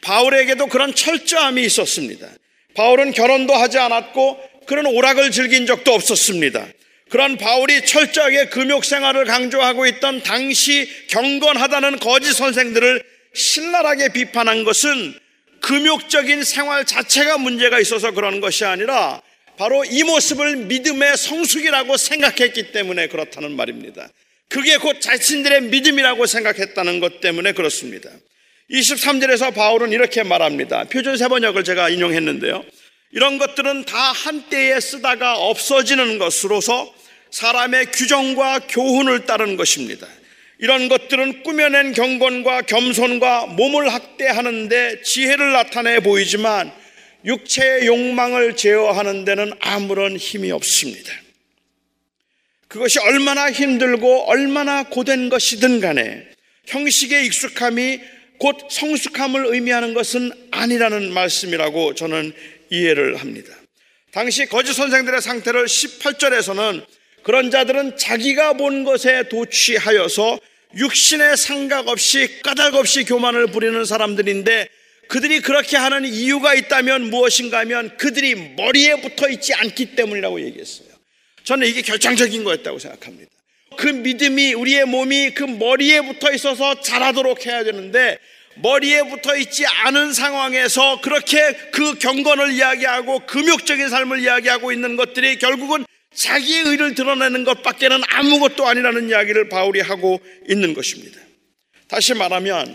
바울에게도 0.01 0.66
그런 0.66 0.95
철저함이 0.95 1.62
있었습니다. 1.64 2.28
바울은 2.74 3.12
결혼도 3.12 3.55
하지 3.55 3.78
않았고 3.78 4.39
그런 4.66 4.87
오락을 4.87 5.30
즐긴 5.30 5.66
적도 5.66 5.93
없었습니다. 5.93 6.66
그런 7.09 7.37
바울이 7.37 7.85
철저하게 7.87 8.47
금욕 8.47 8.85
생활을 8.85 9.25
강조하고 9.25 9.87
있던 9.87 10.23
당시 10.23 10.89
경건하다는 11.09 11.99
거짓 11.99 12.33
선생들을 12.33 13.03
신랄하게 13.33 14.09
비판한 14.09 14.65
것은 14.65 15.15
금욕적인 15.61 16.43
생활 16.43 16.85
자체가 16.85 17.39
문제가 17.39 17.79
있어서 17.81 18.11
그런 18.11 18.41
것이 18.41 18.65
아니라 18.65 19.23
바로 19.57 19.85
이 19.85 20.03
모습을 20.03 20.57
믿음의 20.57 21.17
성숙이라고 21.17 21.97
생각했기 21.97 22.73
때문에 22.73 23.09
그렇다는 23.09 23.57
말입니다. 23.57 24.09
그게 24.49 24.77
곧 24.77 25.01
자신들의 25.01 25.63
믿음이라고 25.63 26.27
생각했다는 26.27 27.01
것 27.01 27.21
때문에 27.21 27.53
그렇습니다. 27.53 28.11
23절에서 28.71 29.55
바울은 29.55 29.93
이렇게 29.93 30.23
말합니다. 30.23 30.85
표준 30.85 31.17
세번역을 31.17 31.65
제가 31.65 31.89
인용했는데요. 31.89 32.65
이런 33.13 33.39
것들은 33.39 33.85
다 33.85 34.13
한때에 34.13 34.79
쓰다가 34.81 35.37
없어지는 35.37 36.19
것으로서 36.19 36.93
사람의 37.31 37.93
규정과 37.93 38.61
교훈을 38.69 39.27
따른 39.27 39.57
것입니다. 39.57 40.07
이런 40.59 40.89
것들은 40.89 41.43
꾸며낸 41.43 41.93
경건과 41.93 42.63
겸손과 42.63 43.47
몸을 43.47 43.93
학대하는데 43.93 45.03
지혜를 45.03 45.53
나타내 45.53 46.01
보이지만 46.01 46.73
육체의 47.25 47.87
욕망을 47.87 48.57
제어하는 48.57 49.25
데는 49.25 49.53
아무런 49.61 50.17
힘이 50.17 50.53
없습니다. 50.53 51.13
그것이 52.69 52.99
얼마나 53.01 53.51
힘들고 53.51 54.31
얼마나 54.31 54.85
고된 54.85 55.29
것이든 55.29 55.81
간에 55.81 56.27
형식의 56.67 57.27
익숙함이 57.27 58.01
곧 58.39 58.57
성숙함을 58.71 59.47
의미하는 59.47 59.95
것은 59.95 60.31
아니라는 60.51 61.13
말씀이라고 61.13 61.95
저는 61.95 62.33
이해를 62.71 63.17
합니다. 63.17 63.55
당시 64.12 64.47
거짓 64.47 64.73
선생들의 64.73 65.21
상태를 65.21 65.67
18절에서는 65.67 66.85
그런 67.23 67.51
자들은 67.51 67.97
자기가 67.97 68.55
본 68.55 68.85
것에 68.85 69.29
도취하여서 69.29 70.39
육신의 70.77 71.37
상각 71.37 71.89
없이 71.89 72.41
까닭 72.43 72.75
없이 72.75 73.05
교만을 73.05 73.49
부리는 73.49 73.85
사람들인데 73.85 74.69
그들이 75.09 75.41
그렇게 75.41 75.77
하는 75.77 76.05
이유가 76.05 76.55
있다면 76.55 77.11
무엇인가 77.11 77.59
하면 77.61 77.97
그들이 77.97 78.55
머리에 78.57 79.01
붙어 79.01 79.29
있지 79.29 79.55
않기 79.55 79.95
때문이라고 79.97 80.41
얘기했어요. 80.41 80.89
저는 81.45 81.67
이게 81.67 81.83
결정적인 81.83 82.43
거였다고 82.43 82.79
생각합니다. 82.79 83.31
그 83.77 83.87
믿음이 83.87 84.55
우리의 84.55 84.87
몸이 84.87 85.35
그 85.35 85.45
머리에 85.45 86.01
붙어 86.01 86.33
있어서 86.33 86.81
자라도록 86.81 87.47
해야 87.47 87.62
되는데 87.62 88.19
머리에 88.57 89.03
붙어 89.03 89.37
있지 89.37 89.67
않은 89.67 90.13
상황에서 90.13 91.01
그렇게 91.01 91.53
그 91.73 91.99
경건을 91.99 92.53
이야기하고 92.53 93.27
금욕적인 93.27 93.89
삶을 93.89 94.21
이야기하고 94.21 94.73
있는 94.73 94.97
것들이 94.97 95.39
결국은 95.39 95.85
자기의 96.15 96.63
의를 96.65 96.95
드러내는 96.95 97.45
것밖에는 97.45 98.01
아무것도 98.09 98.67
아니라는 98.67 99.11
이야기를 99.11 99.49
바울이 99.51 99.81
하고 99.81 100.21
있는 100.49 100.73
것입니다. 100.73 101.21
다시 101.89 102.15
말하면 102.15 102.75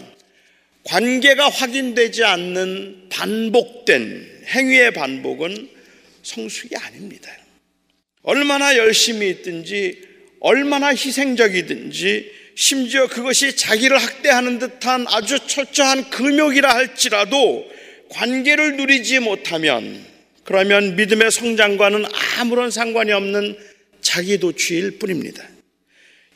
관계가 0.84 1.50
확인되지 1.50 2.24
않는 2.24 3.10
반복된 3.10 4.44
행위의 4.48 4.94
반복은 4.94 5.70
성숙이 6.24 6.76
아닙니다. 6.76 7.32
얼마나 8.24 8.78
열심히 8.78 9.30
있든지 9.30 10.02
얼마나 10.40 10.90
희생적이든지 10.90 12.41
심지어 12.62 13.08
그것이 13.08 13.56
자기를 13.56 13.98
학대하는 13.98 14.60
듯한 14.60 15.08
아주 15.10 15.40
철저한 15.48 16.12
금욕이라 16.12 16.72
할지라도 16.72 17.68
관계를 18.10 18.78
누리지 18.78 19.18
못하면 19.18 20.06
그러면 20.44 20.96
믿음의 20.96 21.32
성장과는 21.32 22.06
아무런 22.38 22.70
상관이 22.70 23.14
없는 23.14 23.58
자기 24.02 24.38
도취일 24.38 25.00
뿐입니다. 25.00 25.44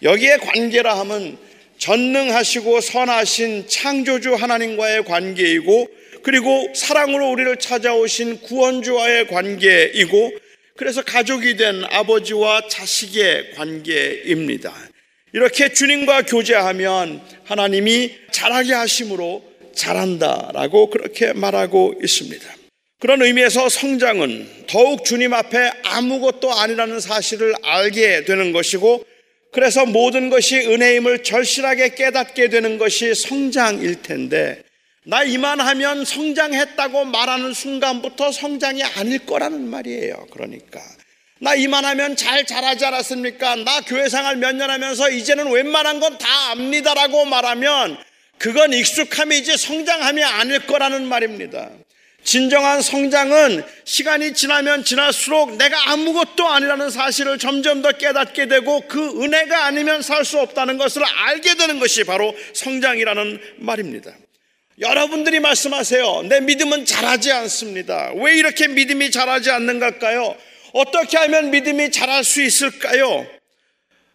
여기에 0.02 0.38
관계라 0.38 0.98
함은 0.98 1.38
전능하시고 1.78 2.82
선하신 2.82 3.68
창조주 3.68 4.34
하나님과의 4.34 5.06
관계이고 5.06 5.88
그리고 6.24 6.74
사랑으로 6.74 7.30
우리를 7.30 7.56
찾아오신 7.58 8.42
구원주와의 8.42 9.28
관계이고 9.28 10.32
그래서 10.76 11.04
가족이 11.04 11.56
된 11.56 11.84
아버지와 11.84 12.68
자식의 12.68 13.52
관계입니다. 13.52 14.95
이렇게 15.36 15.74
주님과 15.74 16.22
교제하면 16.22 17.20
하나님이 17.44 18.16
잘하게 18.32 18.72
하심으로 18.72 19.44
잘한다라고 19.76 20.90
그렇게 20.90 21.34
말하고 21.34 21.96
있습니다. 22.02 22.56
그런 23.02 23.22
의미에서 23.22 23.68
성장은 23.68 24.48
더욱 24.68 25.04
주님 25.04 25.34
앞에 25.34 25.72
아무것도 25.84 26.54
아니라는 26.54 27.02
사실을 27.02 27.54
알게 27.64 28.24
되는 28.24 28.54
것이고 28.54 29.04
그래서 29.52 29.86
모든 29.86 30.30
것이 30.30 30.56
은혜임을 30.56 31.24
절실하게 31.24 31.96
깨닫게 31.96 32.48
되는 32.48 32.78
것이 32.78 33.14
성장일 33.14 34.04
텐데 34.04 34.64
나 35.04 35.26
이만하면 35.26 36.06
성장했다고 36.06 37.04
말하는 37.04 37.54
순간부터 37.54 38.32
성장이 38.32 38.84
아닐 38.84 39.26
거라는 39.26 39.68
말이에요. 39.68 40.28
그러니까 40.32 40.80
나 41.46 41.54
이만하면 41.54 42.16
잘 42.16 42.44
자라지 42.44 42.86
않았습니까? 42.86 43.58
나 43.58 43.80
교회 43.82 44.10
생활 44.10 44.36
몇 44.38 44.56
년 44.56 44.72
하면서 44.72 45.12
이제는 45.12 45.52
웬만한 45.52 46.00
건 46.00 46.18
다 46.18 46.28
압니다라고 46.52 47.26
말하면 47.26 47.98
그건 48.40 48.74
익숙함이지 48.74 49.56
성장함이 49.56 50.24
아닐 50.24 50.66
거라는 50.66 51.06
말입니다. 51.06 51.70
진정한 52.24 52.82
성장은 52.82 53.64
시간이 53.84 54.34
지나면 54.34 54.84
지날수록 54.86 55.56
내가 55.58 55.92
아무것도 55.92 56.48
아니라는 56.48 56.90
사실을 56.90 57.38
점점 57.38 57.84
더 57.84 57.92
깨닫게 57.92 58.48
되고 58.48 58.82
그 58.88 59.22
은혜가 59.24 59.66
아니면 59.66 60.02
살 60.02 60.26
수 60.26 60.40
없다는 60.40 60.80
것을 60.80 61.04
알게 61.06 61.54
되는 61.58 61.78
것이 61.78 62.06
바로 62.06 62.36
성장이라는 62.54 63.40
말입니다. 63.58 64.12
여러분들이 64.80 65.40
말씀하세요. 65.42 66.24
내 66.28 66.40
믿음은 66.40 66.86
자라지 66.86 67.32
않습니다. 67.32 68.12
왜 68.16 68.36
이렇게 68.36 68.68
믿음이 68.68 69.12
자라지 69.12 69.52
않는 69.52 69.80
걸까요? 69.80 70.36
어떻게 70.76 71.16
하면 71.18 71.52
믿음이 71.52 71.90
자랄 71.90 72.26
수 72.26 72.42
있을까요? 72.42 73.26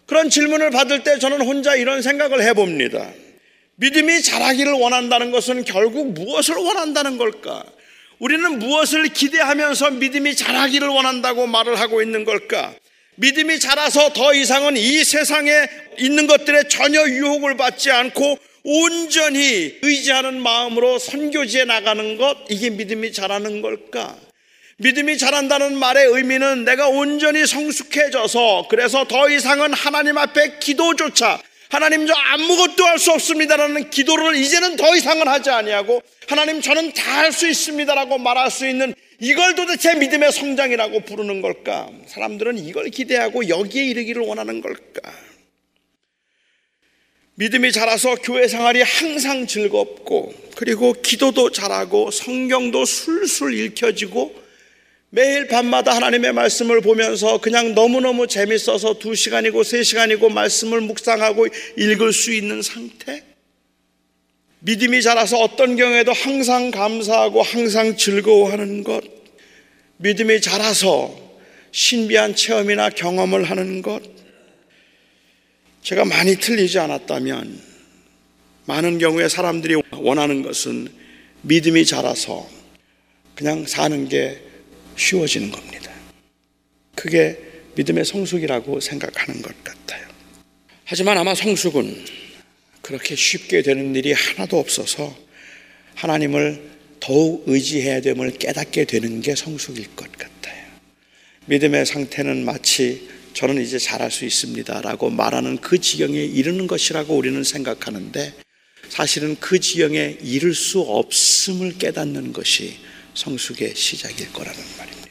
그런 0.04 0.28
질문을 0.28 0.70
받을 0.70 1.02
때 1.02 1.18
저는 1.18 1.40
혼자 1.40 1.74
이런 1.74 2.02
생각을 2.02 2.42
해봅니다. 2.42 3.10
믿음이 3.76 4.20
자라기를 4.22 4.72
원한다는 4.74 5.30
것은 5.30 5.64
결국 5.64 6.12
무엇을 6.12 6.56
원한다는 6.56 7.16
걸까? 7.16 7.64
우리는 8.18 8.58
무엇을 8.58 9.08
기대하면서 9.08 9.92
믿음이 9.92 10.36
자라기를 10.36 10.86
원한다고 10.86 11.46
말을 11.46 11.80
하고 11.80 12.02
있는 12.02 12.26
걸까? 12.26 12.74
믿음이 13.14 13.58
자라서 13.58 14.12
더 14.12 14.34
이상은 14.34 14.76
이 14.76 15.02
세상에 15.02 15.50
있는 15.98 16.26
것들에 16.26 16.64
전혀 16.68 17.08
유혹을 17.08 17.56
받지 17.56 17.90
않고 17.90 18.38
온전히 18.64 19.78
의지하는 19.80 20.42
마음으로 20.42 20.98
선교지에 20.98 21.64
나가는 21.64 22.18
것, 22.18 22.36
이게 22.50 22.68
믿음이 22.68 23.14
자라는 23.14 23.62
걸까? 23.62 24.14
믿음이 24.82 25.18
자란다는 25.18 25.76
말의 25.78 26.06
의미는 26.06 26.64
내가 26.64 26.88
온전히 26.88 27.46
성숙해져서 27.46 28.68
그래서 28.70 29.04
더 29.04 29.28
이상은 29.28 29.74
하나님 29.74 30.16
앞에 30.16 30.58
기도조차 30.58 31.38
하나님 31.68 32.06
저 32.06 32.14
아무것도 32.14 32.84
할 32.84 32.98
수 32.98 33.12
없습니다라는 33.12 33.90
기도를 33.90 34.34
이제는 34.36 34.76
더 34.76 34.96
이상은 34.96 35.28
하지 35.28 35.50
아니하고 35.50 36.02
하나님 36.28 36.60
저는 36.62 36.92
다 36.94 37.10
할 37.20 37.32
수 37.32 37.46
있습니다라고 37.46 38.16
말할 38.18 38.50
수 38.50 38.66
있는 38.66 38.94
이걸 39.20 39.54
도대체 39.54 39.94
믿음의 39.96 40.32
성장이라고 40.32 41.00
부르는 41.00 41.42
걸까? 41.42 41.90
사람들은 42.06 42.56
이걸 42.56 42.88
기대하고 42.88 43.48
여기에 43.50 43.84
이르기를 43.84 44.22
원하는 44.22 44.62
걸까? 44.62 45.12
믿음이 47.34 47.70
자라서 47.72 48.14
교회 48.16 48.48
생활이 48.48 48.80
항상 48.80 49.46
즐겁고 49.46 50.32
그리고 50.56 50.94
기도도 50.94 51.52
잘하고 51.52 52.10
성경도 52.10 52.86
술술 52.86 53.54
읽혀지고 53.58 54.39
매일 55.12 55.48
밤마다 55.48 55.94
하나님의 55.96 56.32
말씀을 56.32 56.80
보면서 56.80 57.38
그냥 57.38 57.74
너무너무 57.74 58.28
재밌어서 58.28 58.98
두 59.00 59.16
시간이고 59.16 59.64
세 59.64 59.82
시간이고 59.82 60.28
말씀을 60.30 60.80
묵상하고 60.82 61.48
읽을 61.76 62.12
수 62.12 62.32
있는 62.32 62.62
상태? 62.62 63.24
믿음이 64.60 65.02
자라서 65.02 65.38
어떤 65.38 65.74
경우에도 65.74 66.12
항상 66.12 66.70
감사하고 66.70 67.42
항상 67.42 67.96
즐거워하는 67.96 68.84
것. 68.84 69.02
믿음이 69.96 70.40
자라서 70.40 71.12
신비한 71.72 72.36
체험이나 72.36 72.90
경험을 72.90 73.44
하는 73.44 73.82
것. 73.82 74.02
제가 75.82 76.04
많이 76.04 76.36
틀리지 76.36 76.78
않았다면 76.78 77.60
많은 78.66 78.98
경우에 78.98 79.28
사람들이 79.28 79.82
원하는 79.90 80.42
것은 80.42 80.88
믿음이 81.42 81.84
자라서 81.84 82.48
그냥 83.34 83.66
사는 83.66 84.08
게 84.08 84.49
쉬워지는 84.96 85.50
겁니다. 85.50 85.92
그게 86.94 87.38
믿음의 87.76 88.04
성숙이라고 88.04 88.80
생각하는 88.80 89.42
것 89.42 89.64
같아요. 89.64 90.06
하지만 90.84 91.18
아마 91.18 91.34
성숙은 91.34 92.04
그렇게 92.82 93.14
쉽게 93.14 93.62
되는 93.62 93.94
일이 93.94 94.12
하나도 94.12 94.58
없어서 94.58 95.16
하나님을 95.94 96.70
더욱 96.98 97.44
의지해야 97.46 98.00
됨을 98.00 98.32
깨닫게 98.32 98.84
되는 98.84 99.20
게 99.20 99.34
성숙일 99.34 99.94
것 99.96 100.10
같아요. 100.12 100.64
믿음의 101.46 101.86
상태는 101.86 102.44
마치 102.44 103.08
저는 103.32 103.62
이제 103.62 103.78
잘할 103.78 104.10
수 104.10 104.24
있습니다. 104.24 104.80
라고 104.82 105.08
말하는 105.08 105.56
그 105.58 105.80
지경에 105.80 106.22
이르는 106.22 106.66
것이라고 106.66 107.16
우리는 107.16 107.42
생각하는데 107.42 108.34
사실은 108.88 109.36
그 109.38 109.60
지경에 109.60 110.18
이를 110.20 110.52
수 110.54 110.80
없음을 110.80 111.78
깨닫는 111.78 112.32
것이 112.32 112.76
성숙의 113.14 113.74
시작일 113.74 114.32
거라는 114.32 114.58
말입니다. 114.78 115.10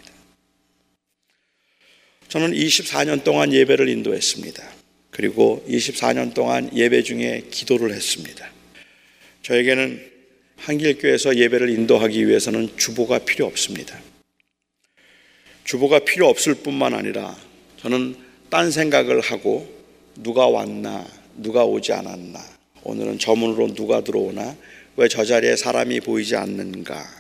저는 2.28 2.52
24년 2.52 3.24
동안 3.24 3.54
예배를 3.54 3.89
인도했습니다. 3.89 4.64
그리고 5.12 5.66
24년 5.68 6.34
동안 6.34 6.70
예배 6.76 7.04
중에 7.04 7.43
기도를 7.50 7.93
했습니다. 7.93 8.50
저에게는 9.41 10.10
한길교에서 10.58 11.38
예배를 11.38 11.70
인도하기 11.70 12.28
위해서는 12.28 12.78
주보가 12.78 13.20
필요 13.20 13.45
없습니다. 13.45 14.00
주보가 15.64 16.00
필요 16.00 16.28
없을 16.28 16.56
뿐만 16.56 16.93
아니라 16.93 17.36
저는 17.78 18.16
딴 18.50 18.72
생각을 18.72 19.22
하고 19.22 19.68
누가 20.16 20.47
왔나, 20.47 21.08
누가 21.36 21.64
오지 21.64 21.93
않았나, 21.93 22.39
오늘은 22.84 23.20
저문으로 23.20 23.74
누가 23.74 24.02
들어오나, 24.04 24.56
왜 24.97 25.08
저 25.08 25.24
자리에 25.24 25.56
사람이 25.56 26.02
보이지 26.02 26.36
않는가, 26.36 27.19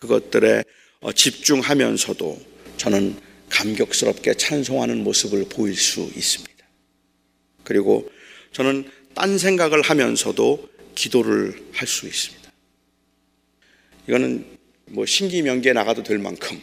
그것들에 0.00 0.64
어, 1.00 1.12
집중하면서도 1.12 2.40
저는 2.76 3.16
감격스럽게 3.48 4.34
찬송하는 4.34 5.02
모습을 5.04 5.46
보일 5.48 5.76
수 5.76 6.10
있습니다. 6.14 6.50
그리고 7.64 8.10
저는 8.52 8.90
딴 9.14 9.38
생각을 9.38 9.82
하면서도 9.82 10.68
기도를 10.94 11.62
할 11.72 11.86
수 11.86 12.06
있습니다. 12.06 12.50
이거는 14.08 14.44
뭐 14.86 15.06
신기명기에 15.06 15.72
나가도 15.72 16.02
될 16.02 16.18
만큼 16.18 16.60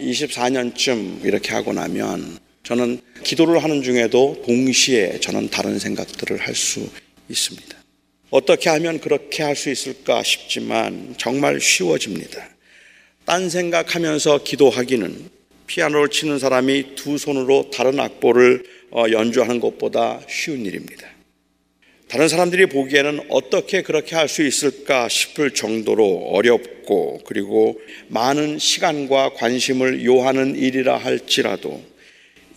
24년쯤 0.00 1.24
이렇게 1.24 1.52
하고 1.52 1.72
나면 1.72 2.38
저는 2.62 3.00
기도를 3.22 3.62
하는 3.62 3.82
중에도 3.82 4.42
동시에 4.44 5.20
저는 5.20 5.50
다른 5.50 5.78
생각들을 5.78 6.38
할 6.38 6.54
수 6.54 6.88
있습니다. 7.28 7.76
어떻게 8.30 8.70
하면 8.70 9.00
그렇게 9.00 9.42
할 9.42 9.56
수 9.56 9.70
있을까 9.70 10.22
싶지만 10.22 11.14
정말 11.18 11.60
쉬워집니다. 11.60 12.55
딴 13.26 13.50
생각하면서 13.50 14.44
기도하기는 14.44 15.30
피아노를 15.66 16.10
치는 16.10 16.38
사람이 16.38 16.94
두 16.94 17.18
손으로 17.18 17.70
다른 17.72 17.98
악보를 17.98 18.64
어, 18.92 19.06
연주하는 19.10 19.58
것보다 19.58 20.20
쉬운 20.28 20.64
일입니다. 20.64 21.08
다른 22.08 22.28
사람들이 22.28 22.66
보기에는 22.66 23.26
어떻게 23.28 23.82
그렇게 23.82 24.14
할 24.14 24.28
수 24.28 24.46
있을까 24.46 25.08
싶을 25.08 25.50
정도로 25.50 26.28
어렵고 26.34 27.22
그리고 27.26 27.80
많은 28.06 28.60
시간과 28.60 29.32
관심을 29.34 30.04
요하는 30.04 30.54
일이라 30.54 30.96
할지라도 30.96 31.82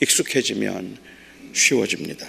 익숙해지면 0.04 1.00
쉬워집니다. 1.52 2.28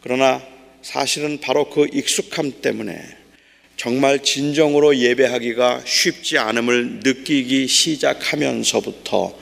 그러나 0.00 0.42
사실은 0.82 1.38
바로 1.40 1.70
그 1.70 1.86
익숙함 1.92 2.60
때문에 2.60 3.21
정말 3.82 4.20
진정으로 4.22 4.96
예배하기가 4.96 5.82
쉽지 5.84 6.38
않음을 6.38 7.00
느끼기 7.02 7.66
시작하면서부터 7.66 9.36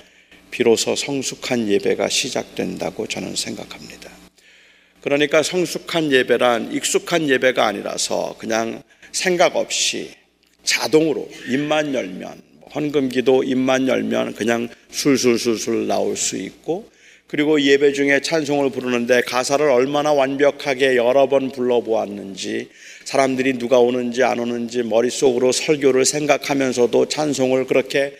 비로소 0.51 0.97
성숙한 0.97 1.68
예배가 1.68 2.09
시작된다고 2.09 3.07
저는 3.07 3.36
생각합니다. 3.36 4.11
그러니까 5.03 5.43
성숙한 5.43 6.11
예배란 6.11 6.72
익숙한 6.72 7.28
예배가 7.28 7.66
아니라서 7.66 8.34
그냥 8.38 8.82
생각 9.12 9.57
없이 9.57 10.11
자동으로 10.64 11.28
입만 11.47 11.93
열면 11.93 12.41
헌금 12.74 13.11
기도 13.11 13.45
입만 13.45 13.88
열면 13.88 14.36
그냥 14.36 14.70
술술술술 14.91 15.86
나올 15.86 16.16
수 16.16 16.38
있고 16.38 16.91
그리고 17.31 17.61
예배 17.61 17.93
중에 17.93 18.22
찬송을 18.22 18.70
부르는데 18.70 19.20
가사를 19.20 19.64
얼마나 19.64 20.12
완벽하게 20.12 20.97
여러 20.97 21.28
번 21.28 21.53
불러보았는지 21.53 22.70
사람들이 23.05 23.53
누가 23.57 23.78
오는지 23.78 24.24
안 24.24 24.41
오는지 24.41 24.83
머릿속으로 24.83 25.53
설교를 25.53 26.05
생각하면서도 26.07 27.07
찬송을 27.07 27.68
그렇게 27.68 28.16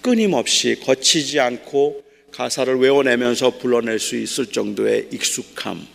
끊임없이 0.00 0.80
그치지 0.80 1.38
않고 1.38 2.02
가사를 2.30 2.74
외워내면서 2.78 3.58
불러낼 3.58 3.98
수 3.98 4.16
있을 4.16 4.46
정도의 4.46 5.08
익숙함. 5.12 5.86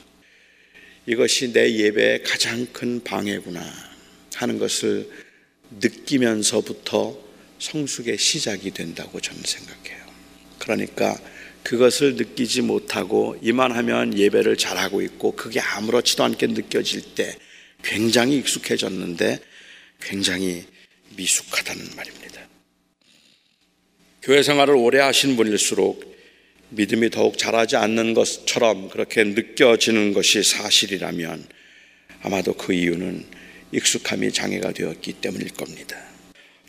이것이 1.08 1.52
내 1.52 1.78
예배의 1.78 2.22
가장 2.22 2.68
큰 2.74 3.04
방해구나 3.04 3.60
하는 4.36 4.60
것을 4.60 5.10
느끼면서부터 5.82 7.18
성숙의 7.58 8.20
시작이 8.20 8.70
된다고 8.70 9.20
저는 9.20 9.42
생각해요. 9.44 10.06
그러니까 10.60 11.18
그것을 11.68 12.16
느끼지 12.16 12.62
못하고 12.62 13.36
이만하면 13.42 14.18
예배를 14.18 14.56
잘하고 14.56 15.02
있고 15.02 15.34
그게 15.34 15.60
아무렇지도 15.60 16.24
않게 16.24 16.48
느껴질 16.48 17.14
때 17.14 17.36
굉장히 17.84 18.38
익숙해졌는데 18.38 19.38
굉장히 20.00 20.64
미숙하다는 21.18 21.84
말입니다. 21.98 22.48
교회 24.22 24.44
생활을 24.44 24.76
오래 24.76 25.02
하신 25.02 25.36
분일수록 25.36 26.16
믿음이 26.70 27.10
더욱 27.10 27.38
자라지 27.38 27.76
않는 27.76 28.14
것처럼 28.14 28.88
그렇게 28.88 29.26
느껴지는 29.26 30.14
것이 30.14 30.44
사실이라면 30.44 31.46
아마도 32.22 32.54
그 32.54 32.72
이유는 32.72 33.26
익숙함이 33.74 34.32
장애가 34.32 34.72
되었기 34.72 35.14
때문일 35.20 35.50
겁니다. 35.50 35.98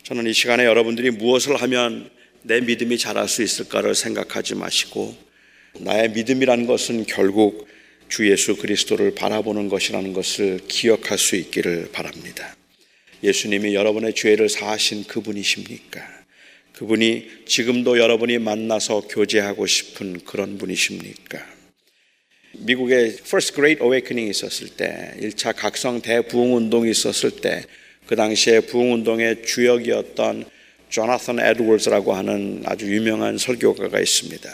저는 0.03 0.27
이 0.27 0.33
시간에 0.33 0.65
여러분들이 0.65 1.11
무엇을 1.11 1.55
하면 1.55 2.18
내 2.43 2.61
믿음이 2.61 2.97
자랄 2.97 3.27
수 3.27 3.43
있을까를 3.43 3.95
생각하지 3.95 4.55
마시고 4.55 5.15
나의 5.79 6.11
믿음이라는 6.11 6.65
것은 6.65 7.05
결국 7.05 7.67
주 8.07 8.29
예수 8.29 8.55
그리스도를 8.57 9.13
바라보는 9.13 9.69
것이라는 9.69 10.13
것을 10.13 10.61
기억할 10.67 11.17
수 11.17 11.35
있기를 11.35 11.89
바랍니다. 11.91 12.55
예수님이 13.23 13.75
여러분의 13.75 14.15
죄를 14.15 14.49
사하신 14.49 15.03
그분이십니까? 15.03 16.19
그분이 16.73 17.27
지금도 17.45 17.99
여러분이 17.99 18.39
만나서 18.39 19.01
교제하고 19.01 19.67
싶은 19.67 20.21
그런 20.21 20.57
분이십니까? 20.57 21.45
미국의 22.53 23.17
First 23.19 23.53
Great 23.53 23.83
Awakening 23.83 24.29
있었을 24.29 24.69
때, 24.69 25.13
1차 25.19 25.55
각성 25.55 26.01
대부흥 26.01 26.55
운동이 26.55 26.89
있었을 26.89 27.41
때, 27.41 27.63
그 28.07 28.15
당시에 28.15 28.61
부흥 28.61 28.93
운동의 28.93 29.43
주역이었던 29.45 30.45
조나선 30.89 31.39
에드워즈라고 31.39 32.13
하는 32.13 32.63
아주 32.65 32.91
유명한 32.93 33.37
설교가가 33.37 33.99
있습니다. 33.99 34.49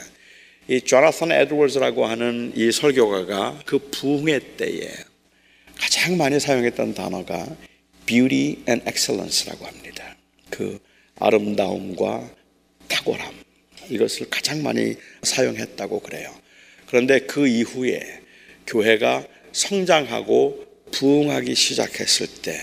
이 0.68 0.82
조나선 0.82 1.32
에드워즈라고 1.32 2.06
하는 2.06 2.52
이 2.56 2.72
설교가가 2.72 3.62
그 3.66 3.80
부흥의 3.92 4.58
때에 4.58 4.92
가장 5.80 6.18
많이 6.18 6.40
사용했던 6.40 6.94
단어가 6.94 7.48
beauty 8.06 8.58
and 8.68 8.84
excellence라고 8.88 9.66
합니다. 9.66 10.16
그 10.50 10.80
아름다움과 11.20 12.30
탁월함 12.90 13.34
이것을 13.90 14.30
가장 14.30 14.62
많이 14.62 14.96
사용했다고 15.24 16.02
그래요. 16.02 16.34
그런데 16.88 17.20
그 17.20 17.48
이후에 17.48 18.02
교회가 18.68 19.26
성장하고 19.54 20.66
부흥하기 20.92 21.56
시작했을 21.56 22.28
때 22.42 22.60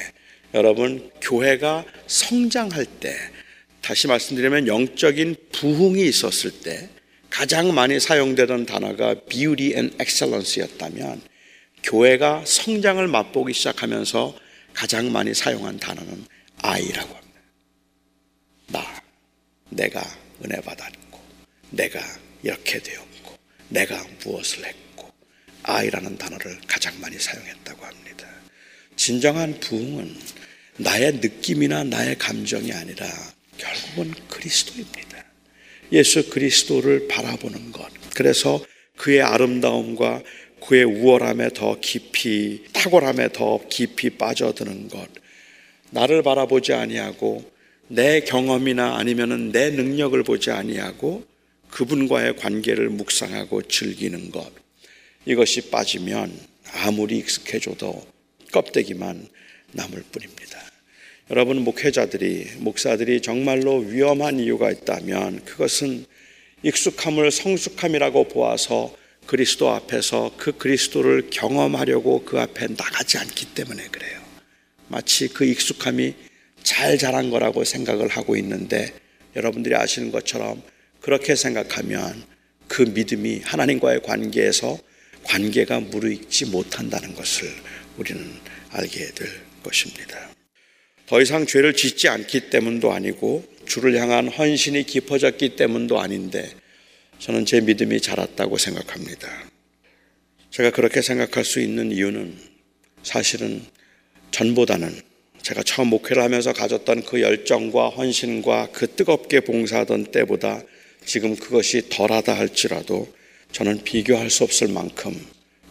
여러분 0.55 1.11
교회가 1.23 1.85
성장할 2.07 2.85
때 2.85 3.15
다시 3.83 4.07
말씀드리면 4.07 4.69
영적인 4.69 5.37
부흥이 5.53 6.07
있었을 6.07 6.53
때 6.63 6.89
가장 7.29 7.75
많이 7.75 7.99
사용되던 7.99 8.65
단어가 8.65 9.15
beauty 9.15 9.75
and 9.75 9.97
excellence였다면 10.01 11.21
교회가 11.83 12.45
성장을 12.47 13.05
맛보기 13.09 13.53
시작하면서 13.53 14.39
가장 14.73 15.11
많이 15.11 15.35
사용한 15.35 15.79
단어는 15.79 16.25
I라고 16.59 17.15
합니다. 17.15 17.41
나, 18.69 19.03
내가 19.71 20.01
은혜 20.45 20.61
받았고, 20.61 21.21
내가 21.71 22.01
이렇게 22.45 22.79
되었고, 22.79 23.37
내가 23.69 24.07
무엇을 24.25 24.65
했고, 24.65 25.11
I라는 25.65 26.17
단어를 26.19 26.59
가장 26.69 26.99
많이 27.01 27.19
사용했다고 27.19 27.85
합니다. 27.85 28.29
진정한 28.95 29.59
부흥은 29.59 30.17
나의 30.77 31.15
느낌이나 31.15 31.85
나의 31.85 32.17
감정이 32.17 32.73
아니라 32.73 33.07
결국은 33.59 34.13
그리스도입니다. 34.29 35.25
예수 35.93 36.31
그리스도를 36.31 37.09
바라보는 37.09 37.73
것. 37.73 37.89
그래서 38.15 38.65
그의 38.97 39.23
아름다움과 39.23 40.23
그의 40.67 40.85
우월함에 40.85 41.51
더 41.55 41.79
깊이 41.81 42.65
탁월함에 42.73 43.33
더 43.33 43.61
깊이 43.69 44.11
빠져드는 44.11 44.89
것. 44.89 45.09
나를 45.91 46.23
바라보지 46.23 46.73
아니하고 46.73 47.51
내 47.89 48.21
경험이나 48.21 48.97
아니면은 48.97 49.53
내 49.53 49.71
능력을 49.71 50.23
보지 50.23 50.51
아니하고 50.51 51.27
그분과의 51.69 52.37
관계를 52.37 52.89
묵상하고 52.91 53.63
즐기는 53.63 54.31
것. 54.31 54.51
이것이 55.27 55.71
빠지면 55.71 56.33
아무리 56.73 57.19
익숙해져도 57.19 58.07
껍데기만 58.53 59.29
남을 59.73 60.05
뿐입니다. 60.13 60.62
여러분 61.31 61.63
목회자들이 61.63 62.51
목사들이 62.59 63.23
정말로 63.23 63.79
위험한 63.79 64.41
이유가 64.41 64.71
있다면 64.71 65.45
그것은 65.45 66.05
익숙함을 66.63 67.31
성숙함이라고 67.31 68.29
보아서 68.29 68.95
그리스도 69.27 69.71
앞에서 69.71 70.33
그 70.37 70.53
그리스도를 70.53 71.29
경험하려고 71.31 72.25
그 72.25 72.41
앞에 72.41 72.67
나가지 72.77 73.19
않기 73.19 73.55
때문에 73.55 73.87
그래요. 73.89 74.21
마치 74.89 75.29
그 75.29 75.45
익숙함이 75.45 76.15
잘 76.63 76.99
자란 76.99 77.31
거라고 77.31 77.65
생각을 77.65 78.09
하고 78.09 78.37
있는데 78.37 78.93
여러분들이 79.37 79.75
아시는 79.75 80.11
것처럼 80.11 80.63
그렇게 81.01 81.35
생각하면 81.35 82.25
그 82.69 82.83
믿음이 82.83 83.41
하나님과의 83.45 84.03
관계에서 84.03 84.79
관계가 85.25 85.81
무르익지 85.81 86.47
못한다는 86.47 87.15
것을 87.15 87.49
우리는 87.97 88.23
알게 88.71 89.13
될 89.13 89.29
것입니다. 89.63 90.32
더 91.13 91.21
이상 91.21 91.45
죄를 91.45 91.75
짓지 91.75 92.09
않기 92.09 92.49
때문도 92.49 92.91
아니고 92.91 93.45
주를 93.67 94.01
향한 94.01 94.29
헌신이 94.29 94.85
깊어졌기 94.85 95.57
때문도 95.57 96.01
아닌데 96.01 96.51
저는 97.19 97.45
제 97.45 97.61
믿음이 97.61 98.01
자랐다고 98.01 98.57
생각합니다. 98.57 99.29
제가 100.49 100.71
그렇게 100.71 101.03
생각할 101.03 101.45
수 101.45 101.61
있는 101.61 101.93
이유는 101.93 102.35
사실은 103.03 103.61
전보다는 104.31 105.03
제가 105.43 105.63
처음 105.65 105.89
목회를 105.89 106.23
하면서 106.23 106.55
가졌던 106.55 107.05
그 107.05 107.21
열정과 107.21 107.91
헌신과 107.91 108.69
그 108.73 108.87
뜨겁게 108.87 109.41
봉사하던 109.41 110.13
때보다 110.13 110.63
지금 111.05 111.37
그것이 111.37 111.91
덜하다 111.91 112.39
할지라도 112.39 113.07
저는 113.53 113.85
비교할 113.85 114.31
수 114.31 114.45
없을 114.45 114.69
만큼 114.69 115.15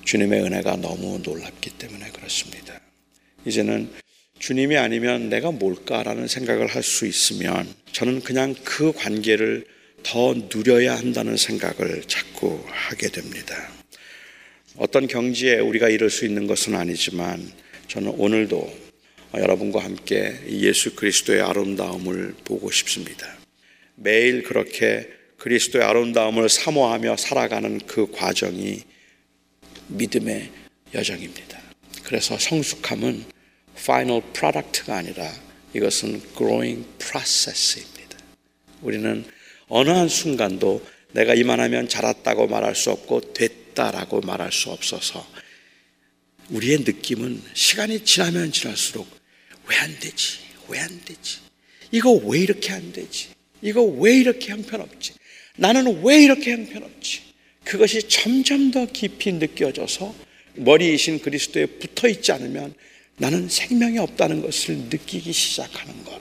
주님의 0.06 0.44
은혜가 0.44 0.76
너무 0.76 1.20
놀랍기 1.24 1.72
때문에 1.80 2.12
그렇습니다. 2.12 2.80
이제는 3.48 4.01
주님이 4.42 4.76
아니면 4.76 5.30
내가 5.30 5.52
뭘까라는 5.52 6.28
생각을 6.28 6.66
할 6.66 6.82
수 6.82 7.06
있으면 7.06 7.72
저는 7.92 8.22
그냥 8.22 8.56
그 8.64 8.92
관계를 8.92 9.66
더 10.02 10.34
누려야 10.34 10.98
한다는 10.98 11.38
생각을 11.38 12.02
자꾸 12.08 12.60
하게 12.68 13.10
됩니다. 13.10 13.56
어떤 14.78 15.06
경지에 15.08 15.60
우리가 15.60 15.89
이룰 15.89 16.10
수 16.10 16.26
있는 16.26 16.48
것은 16.48 16.74
아니지만 16.74 17.52
저는 17.88 18.16
오늘도 18.18 18.78
여러분과 19.36 19.84
함께 19.84 20.39
예수 20.50 20.96
그리스도의 20.96 21.42
아름다움을 21.42 22.34
보고 22.44 22.72
싶습니다. 22.72 23.28
매일 23.94 24.42
그렇게 24.42 25.08
그리스도의 25.38 25.86
아름다움을 25.86 26.50
사모하며 26.50 27.18
살아가는 27.18 27.80
그 27.86 28.10
과정이 28.12 28.82
믿음의 29.89 30.50
여정입니다. 30.96 31.62
그래서 32.04 32.39
성숙함은 32.39 33.41
final 33.78 34.22
product가 34.34 34.97
아니라 34.97 35.32
이것은 35.74 36.22
growing 36.36 36.86
process입니다. 36.97 38.17
우리는 38.82 39.24
어느 39.67 39.89
한 39.89 40.07
순간도 40.09 40.86
내가 41.13 41.34
이만하면 41.34 41.88
자랐다고 41.88 42.47
말할 42.47 42.76
수 42.76 42.91
없고 42.91 43.34
됐다라고 43.34 44.22
말할 44.22 44.51
수 44.51 44.69
없어서 44.69 45.26
우리의 46.49 46.80
느낌은 46.80 47.41
시간이 47.53 48.03
지나면 48.03 48.51
지날수록 48.51 49.07
왜 49.69 49.78
안 49.78 49.97
되지? 49.99 50.39
왜 50.67 50.80
안 50.80 51.01
되지? 51.05 51.39
이거 51.91 52.11
왜 52.11 52.39
이렇게 52.39 52.72
안 52.72 52.91
되지? 52.91 53.30
이거 53.61 53.84
왜 53.84 54.17
이렇게 54.17 54.51
형편없지? 54.51 55.13
나는 55.57 56.03
왜 56.03 56.24
이렇게 56.24 56.51
형편없지? 56.51 57.22
그것이 57.63 58.07
점점 58.09 58.72
더 58.72 58.86
깊이 58.88 59.32
느껴져서 59.34 60.13
머리이신 60.55 61.19
그리스도에 61.19 61.65
붙어 61.67 62.07
있지 62.09 62.32
않으면 62.32 62.74
나는 63.18 63.49
생명이 63.49 63.99
없다는 63.99 64.41
것을 64.41 64.76
느끼기 64.89 65.32
시작하는 65.32 66.03
것. 66.03 66.20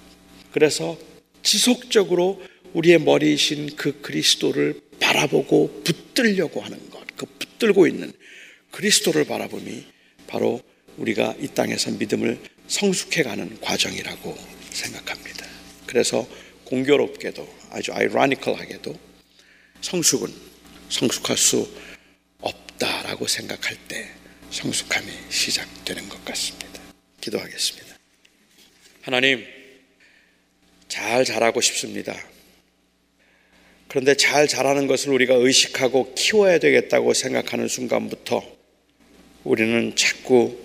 그래서 0.52 0.98
지속적으로 1.42 2.42
우리의 2.74 3.00
머리이신 3.00 3.76
그 3.76 4.00
그리스도를 4.00 4.80
바라보고 5.00 5.82
붙들려고 5.84 6.60
하는 6.60 6.90
것. 6.90 7.00
그 7.16 7.26
붙들고 7.26 7.86
있는 7.86 8.12
그리스도를 8.70 9.24
바라봄이 9.24 9.84
바로 10.26 10.60
우리가 10.96 11.34
이 11.40 11.48
땅에서 11.48 11.90
믿음을 11.92 12.38
성숙해가는 12.68 13.60
과정이라고 13.60 14.36
생각합니다. 14.70 15.46
그래서 15.86 16.26
공교롭게도 16.64 17.48
아주 17.70 17.92
아이러니컬하게도 17.92 18.96
성숙은 19.80 20.32
성숙할 20.88 21.36
수 21.36 21.68
없다라고 22.40 23.26
생각할 23.26 23.76
때 23.88 24.08
성숙함이 24.50 25.10
시작되는 25.30 26.08
것 26.08 26.24
같습니다. 26.24 26.69
기도하겠습니다. 27.20 27.96
하나님, 29.02 29.44
잘 30.88 31.24
자라고 31.24 31.60
싶습니다. 31.60 32.14
그런데 33.88 34.14
잘 34.14 34.46
자라는 34.46 34.86
것을 34.86 35.10
우리가 35.10 35.34
의식하고 35.34 36.14
키워야 36.14 36.58
되겠다고 36.58 37.12
생각하는 37.12 37.66
순간부터 37.66 38.56
우리는 39.44 39.96
자꾸 39.96 40.56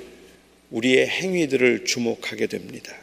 우리의 0.69 1.07
행위들을 1.07 1.85
주목하게 1.85 2.47
됩니다. 2.47 2.95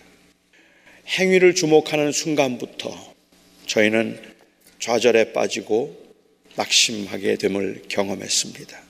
행위를 1.08 1.54
주목하는 1.54 2.12
순간부터 2.12 3.14
저희는 3.66 4.20
좌절에 4.78 5.32
빠지고 5.32 6.00
낙심하게 6.56 7.36
됨을 7.36 7.82
경험했습니다. 7.88 8.82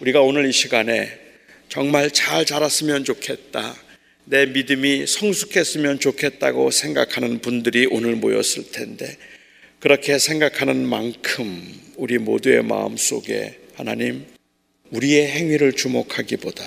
우리가 0.00 0.20
오늘 0.20 0.46
이 0.46 0.52
시간에 0.52 1.23
정말 1.74 2.12
잘 2.12 2.46
자랐으면 2.46 3.02
좋겠다. 3.02 3.74
내 4.26 4.46
믿음이 4.46 5.08
성숙했으면 5.08 5.98
좋겠다고 5.98 6.70
생각하는 6.70 7.40
분들이 7.40 7.88
오늘 7.90 8.14
모였을 8.14 8.70
텐데, 8.70 9.16
그렇게 9.80 10.20
생각하는 10.20 10.86
만큼 10.86 11.64
우리 11.96 12.18
모두의 12.18 12.62
마음 12.62 12.96
속에 12.96 13.58
하나님, 13.74 14.24
우리의 14.90 15.26
행위를 15.26 15.72
주목하기보다 15.72 16.64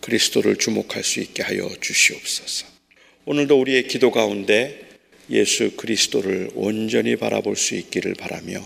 그리스도를 0.00 0.56
주목할 0.56 1.04
수 1.04 1.20
있게 1.20 1.42
하여 1.42 1.68
주시옵소서. 1.78 2.64
오늘도 3.26 3.60
우리의 3.60 3.88
기도 3.88 4.10
가운데 4.10 4.88
예수 5.28 5.72
그리스도를 5.76 6.48
온전히 6.54 7.16
바라볼 7.16 7.56
수 7.56 7.74
있기를 7.74 8.14
바라며 8.14 8.64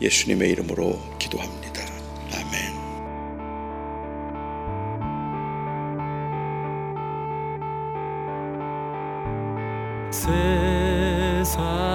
예수님의 0.00 0.52
이름으로 0.52 1.18
기도합니다. 1.18 1.68
세상 10.10 11.87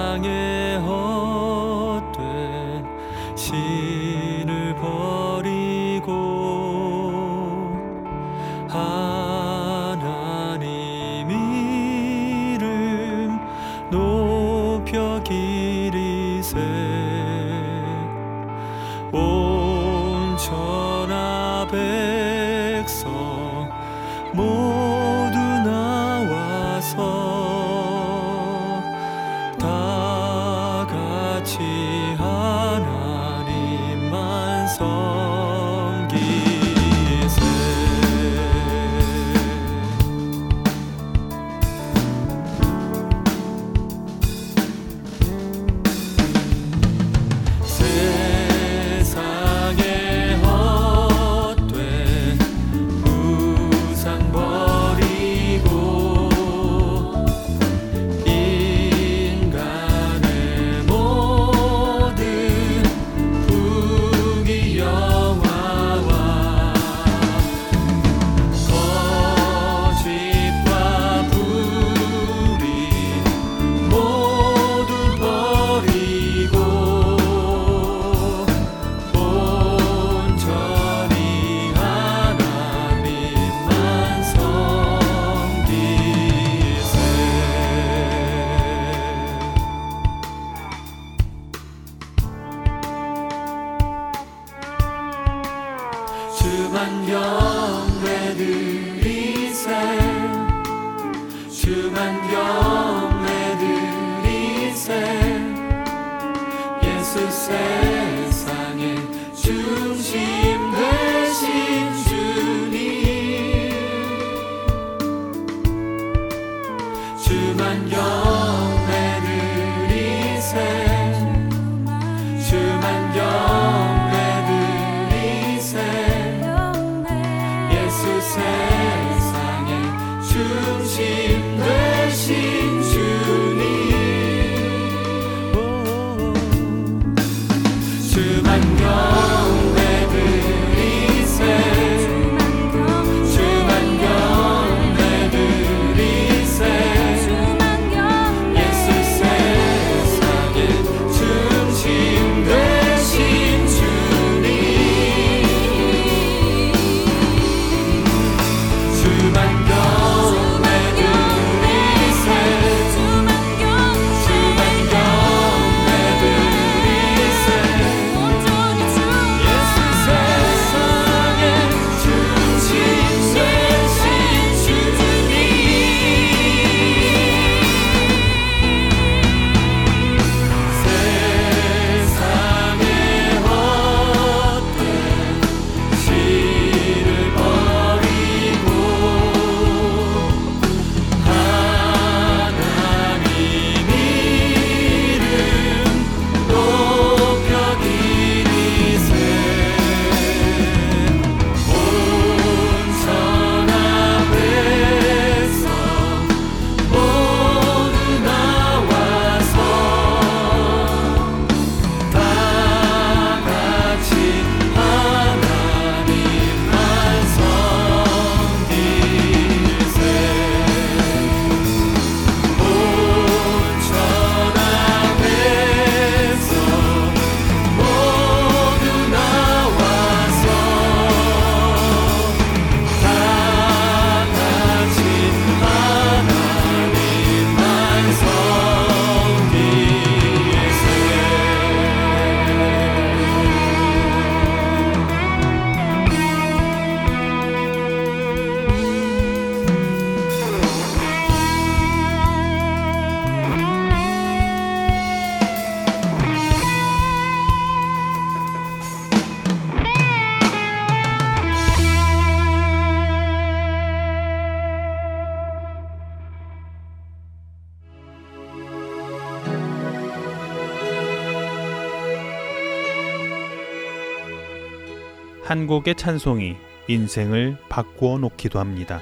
한 275.54 275.68
곡의 275.68 275.94
찬송이 275.94 276.56
인생을 276.88 277.58
바꾸어 277.70 278.18
놓기도 278.18 278.58
합니다. 278.58 279.02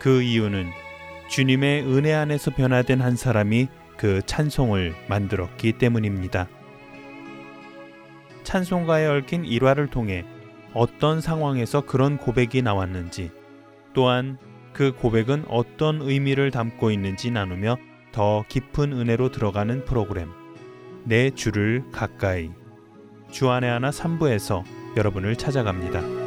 그 0.00 0.22
이유는 0.22 0.66
주님의 1.28 1.84
은혜 1.84 2.12
안에서 2.12 2.50
변화된 2.50 3.00
한 3.00 3.14
사람이 3.14 3.68
그 3.96 4.22
찬송을 4.26 4.92
만들었기 5.08 5.74
때문입니다. 5.74 6.48
찬송가에 8.42 9.06
얽힌 9.06 9.44
일화를 9.44 9.86
통해 9.86 10.24
어떤 10.74 11.20
상황에서 11.20 11.82
그런 11.82 12.16
고백이 12.16 12.62
나왔는지 12.62 13.30
또한 13.94 14.36
그 14.72 14.92
고백은 14.96 15.44
어떤 15.46 16.02
의미를 16.02 16.50
담고 16.50 16.90
있는지 16.90 17.30
나누며 17.30 17.76
더 18.10 18.44
깊은 18.48 18.92
은혜로 18.92 19.30
들어가는 19.30 19.84
프로그램 19.84 20.30
내 21.04 21.30
주를 21.30 21.84
가까이 21.92 22.50
주안의 23.30 23.70
하나 23.70 23.90
3부에서 23.90 24.79
여러분을 24.96 25.36
찾아갑니다. 25.36 26.19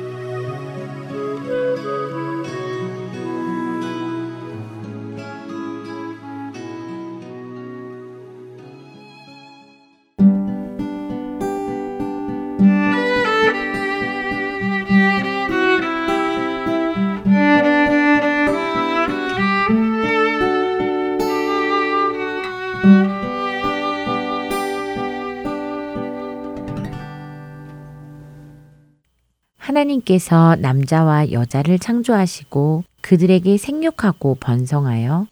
하나님께서 30.03 30.55
남자와 30.57 31.31
여자를 31.31 31.79
창조하시고 31.79 32.83
그들에게 33.01 33.57
생육하고 33.57 34.35
번성하여 34.35 35.27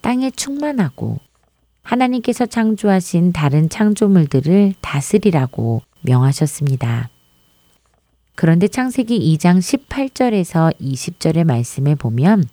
땅에 0.00 0.30
충만하고 0.30 1.18
하나님께서 1.82 2.46
창조하신 2.46 3.32
다른 3.32 3.68
창조물들을 3.68 4.74
다스리라고 4.80 5.82
명하셨습니다. 6.02 7.10
그런데 8.34 8.68
창세기 8.68 9.36
2장 9.36 9.58
18절에서 9.58 10.74
20절의 10.80 11.44
말씀에 11.44 11.94
보면 11.94 12.44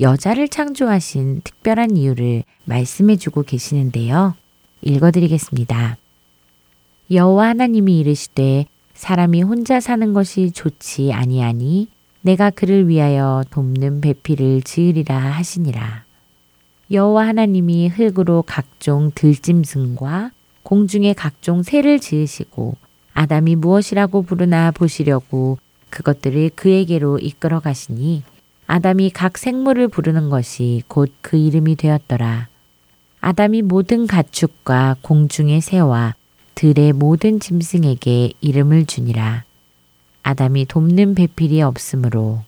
여자를 0.00 0.48
창조하신 0.48 1.40
특별한 1.42 1.96
이유를 1.96 2.44
말씀해 2.64 3.16
주고 3.16 3.42
계시는데요. 3.42 4.34
읽어드리겠습니다. 4.82 5.96
여호와 7.10 7.48
하나님이 7.48 7.98
이르시되 7.98 8.66
사람이 8.98 9.42
혼자 9.42 9.78
사는 9.78 10.12
것이 10.12 10.50
좋지 10.50 11.12
아니하니 11.12 11.86
내가 12.20 12.50
그를 12.50 12.88
위하여 12.88 13.44
돕는 13.50 14.00
배필을 14.00 14.62
지으리라 14.62 15.16
하시니라. 15.16 16.02
여호와 16.90 17.28
하나님이 17.28 17.88
흙으로 17.88 18.42
각종 18.42 19.12
들짐승과 19.14 20.32
공중의 20.64 21.14
각종 21.14 21.62
새를 21.62 22.00
지으시고 22.00 22.74
아담이 23.14 23.54
무엇이라고 23.54 24.22
부르나 24.22 24.72
보시려고 24.72 25.58
그것들을 25.90 26.50
그에게로 26.56 27.20
이끌어 27.20 27.60
가시니 27.60 28.24
아담이 28.66 29.10
각 29.10 29.38
생물을 29.38 29.86
부르는 29.88 30.28
것이 30.28 30.82
곧 30.88 31.12
그 31.22 31.36
이름이 31.36 31.76
되었더라. 31.76 32.48
아담이 33.20 33.62
모든 33.62 34.08
가축과 34.08 34.96
공중의 35.02 35.60
새와 35.60 36.16
들의 36.58 36.92
모든 36.92 37.38
짐승에게 37.38 38.32
이름을 38.40 38.86
주니라. 38.86 39.44
아담이 40.24 40.66
돕는 40.66 41.14
배필이 41.14 41.62
없으므로 41.62 42.42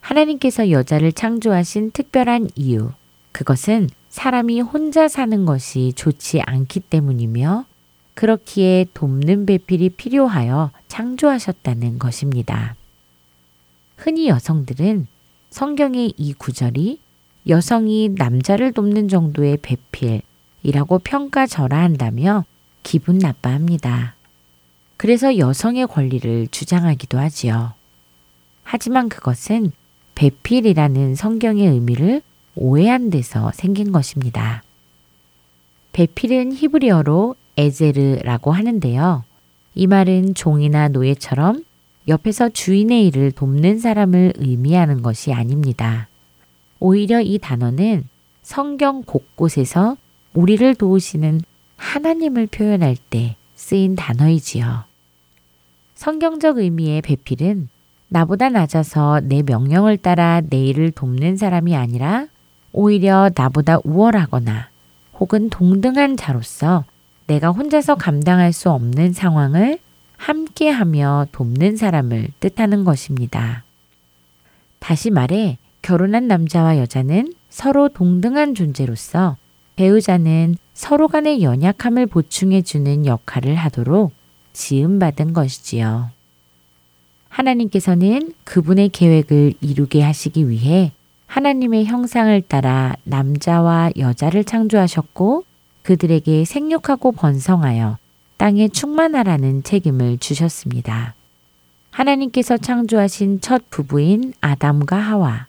하나님께서 0.00 0.70
여자를 0.70 1.12
창조하신 1.12 1.92
특별한 1.92 2.50
이유, 2.54 2.90
그것은 3.32 3.88
사람이 4.10 4.60
혼자 4.60 5.08
사는 5.08 5.46
것이 5.46 5.94
좋지 5.96 6.42
않기 6.42 6.80
때문이며 6.80 7.64
그렇기에 8.12 8.84
돕는 8.92 9.46
배필이 9.46 9.88
필요하여 9.88 10.70
창조하셨다는 10.88 11.98
것입니다. 11.98 12.76
흔히 13.96 14.28
여성들은 14.28 15.06
성경의 15.48 16.12
이 16.18 16.34
구절이 16.34 17.00
여성이 17.48 18.10
남자를 18.10 18.72
돕는 18.74 19.08
정도의 19.08 19.56
배필이라고 19.62 20.98
평가절하한다며 20.98 22.44
기분 22.88 23.18
나빠합니다. 23.18 24.14
그래서 24.96 25.36
여성의 25.36 25.88
권리를 25.88 26.48
주장하기도 26.50 27.18
하지요. 27.18 27.74
하지만 28.62 29.10
그것은 29.10 29.72
배필이라는 30.14 31.14
성경의 31.14 31.68
의미를 31.68 32.22
오해한 32.54 33.10
데서 33.10 33.52
생긴 33.52 33.92
것입니다. 33.92 34.62
배필은 35.92 36.54
히브리어로 36.54 37.36
에제르라고 37.58 38.52
하는데요. 38.52 39.22
이 39.74 39.86
말은 39.86 40.32
종이나 40.32 40.88
노예처럼 40.88 41.66
옆에서 42.08 42.48
주인의 42.48 43.06
일을 43.08 43.32
돕는 43.32 43.80
사람을 43.80 44.32
의미하는 44.36 45.02
것이 45.02 45.34
아닙니다. 45.34 46.08
오히려 46.80 47.20
이 47.20 47.36
단어는 47.36 48.08
성경 48.40 49.02
곳곳에서 49.02 49.98
우리를 50.32 50.74
도우시는 50.76 51.42
하나님을 51.78 52.48
표현할 52.48 52.96
때 53.08 53.36
쓰인 53.54 53.96
단어이지요. 53.96 54.84
성경적 55.94 56.58
의미의 56.58 57.00
배필은 57.02 57.68
나보다 58.08 58.50
낮아서 58.50 59.20
내 59.22 59.42
명령을 59.42 59.96
따라 59.96 60.40
내 60.48 60.66
일을 60.66 60.90
돕는 60.90 61.36
사람이 61.36 61.74
아니라 61.74 62.26
오히려 62.72 63.30
나보다 63.34 63.78
우월하거나 63.84 64.68
혹은 65.18 65.50
동등한 65.50 66.16
자로서 66.16 66.84
내가 67.26 67.50
혼자서 67.50 67.96
감당할 67.96 68.52
수 68.52 68.70
없는 68.70 69.12
상황을 69.12 69.78
함께하며 70.16 71.26
돕는 71.32 71.76
사람을 71.76 72.28
뜻하는 72.40 72.84
것입니다. 72.84 73.64
다시 74.78 75.10
말해 75.10 75.58
결혼한 75.82 76.28
남자와 76.28 76.78
여자는 76.78 77.34
서로 77.50 77.88
동등한 77.88 78.54
존재로서 78.54 79.36
배우자는 79.76 80.56
서로 80.78 81.08
간의 81.08 81.42
연약함을 81.42 82.06
보충해주는 82.06 83.04
역할을 83.04 83.56
하도록 83.56 84.12
지음받은 84.52 85.32
것이지요. 85.32 86.10
하나님께서는 87.28 88.32
그분의 88.44 88.90
계획을 88.90 89.54
이루게 89.60 90.02
하시기 90.02 90.48
위해 90.48 90.92
하나님의 91.26 91.86
형상을 91.86 92.40
따라 92.42 92.94
남자와 93.02 93.90
여자를 93.96 94.44
창조하셨고 94.44 95.42
그들에게 95.82 96.44
생육하고 96.44 97.10
번성하여 97.10 97.98
땅에 98.36 98.68
충만하라는 98.68 99.64
책임을 99.64 100.18
주셨습니다. 100.18 101.16
하나님께서 101.90 102.56
창조하신 102.56 103.40
첫 103.40 103.68
부부인 103.68 104.32
아담과 104.40 104.96
하와. 104.96 105.48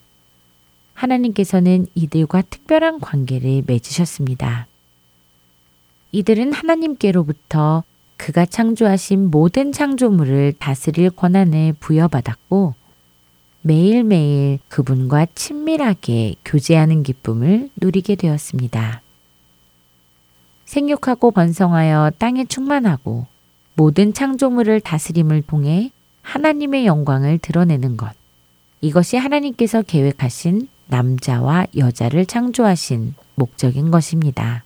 하나님께서는 0.95 1.85
이들과 1.93 2.41
특별한 2.49 2.99
관계를 2.99 3.61
맺으셨습니다. 3.67 4.68
이들은 6.11 6.53
하나님께로부터 6.53 7.83
그가 8.17 8.45
창조하신 8.45 9.29
모든 9.29 9.71
창조물을 9.71 10.53
다스릴 10.59 11.11
권한을 11.11 11.73
부여받았고 11.79 12.73
매일매일 13.61 14.59
그분과 14.67 15.27
친밀하게 15.35 16.35
교제하는 16.43 17.03
기쁨을 17.03 17.69
누리게 17.79 18.15
되었습니다. 18.15 19.01
생육하고 20.65 21.31
번성하여 21.31 22.11
땅에 22.17 22.45
충만하고 22.45 23.27
모든 23.75 24.13
창조물을 24.13 24.81
다스림을 24.81 25.43
통해 25.43 25.91
하나님의 26.21 26.85
영광을 26.85 27.37
드러내는 27.37 27.97
것. 27.97 28.11
이것이 28.81 29.17
하나님께서 29.17 29.81
계획하신 29.81 30.67
남자와 30.87 31.67
여자를 31.77 32.25
창조하신 32.25 33.15
목적인 33.35 33.91
것입니다. 33.91 34.63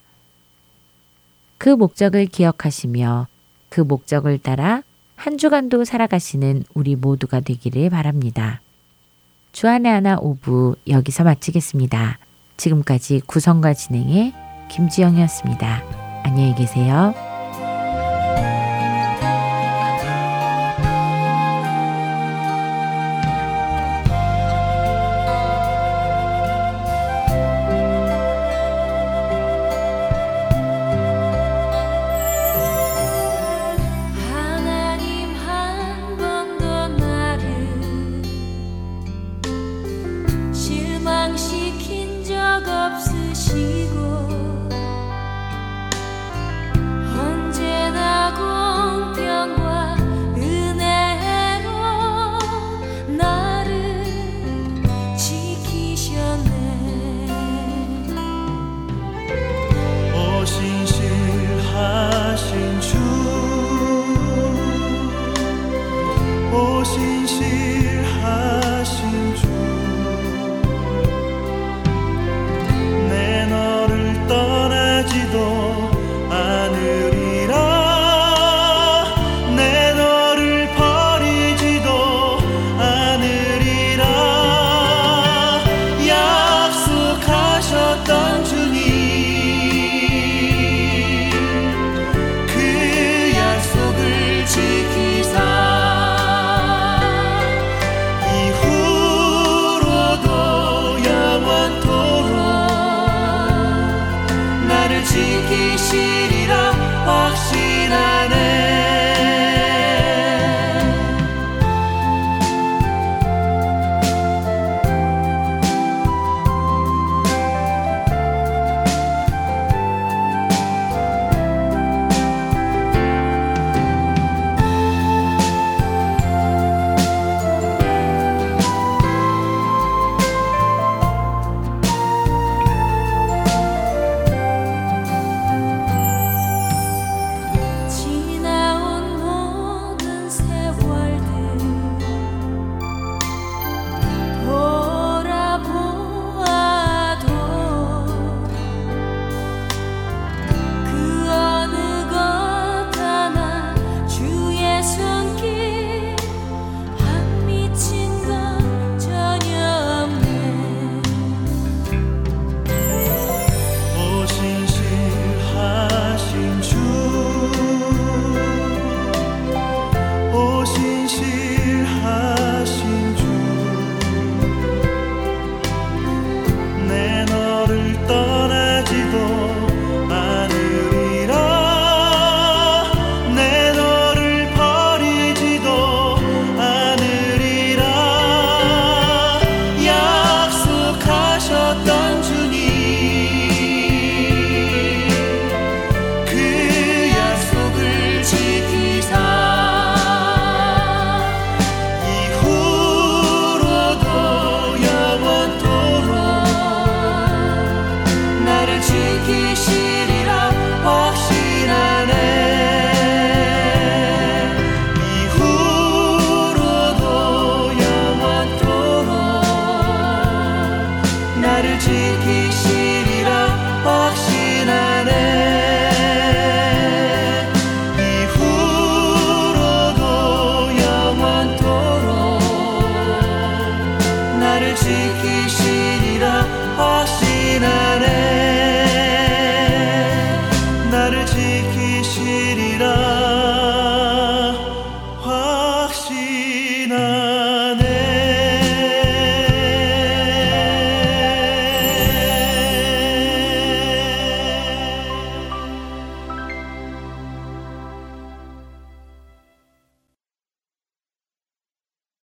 그 1.64 1.70
목적을 1.70 2.26
기억하시며 2.26 3.28
그 3.70 3.80
목적을 3.80 4.38
따라 4.38 4.84
한 5.16 5.38
주간도 5.38 5.86
살아가시는 5.86 6.66
우리 6.74 6.98
모두가 6.98 7.40
되기를 7.40 7.90
바랍니다. 7.90 8.60
주안의 9.54 9.90
하나 9.90 10.18
오부 10.18 10.76
여기서 10.90 11.24
마치겠습니다. 11.24 12.20
지금까지 12.58 13.22
구성과 13.28 13.76
진행의 13.76 14.34
김지영이었습니다. 14.72 15.84
안녕히 16.26 16.54
계세요. 16.54 17.33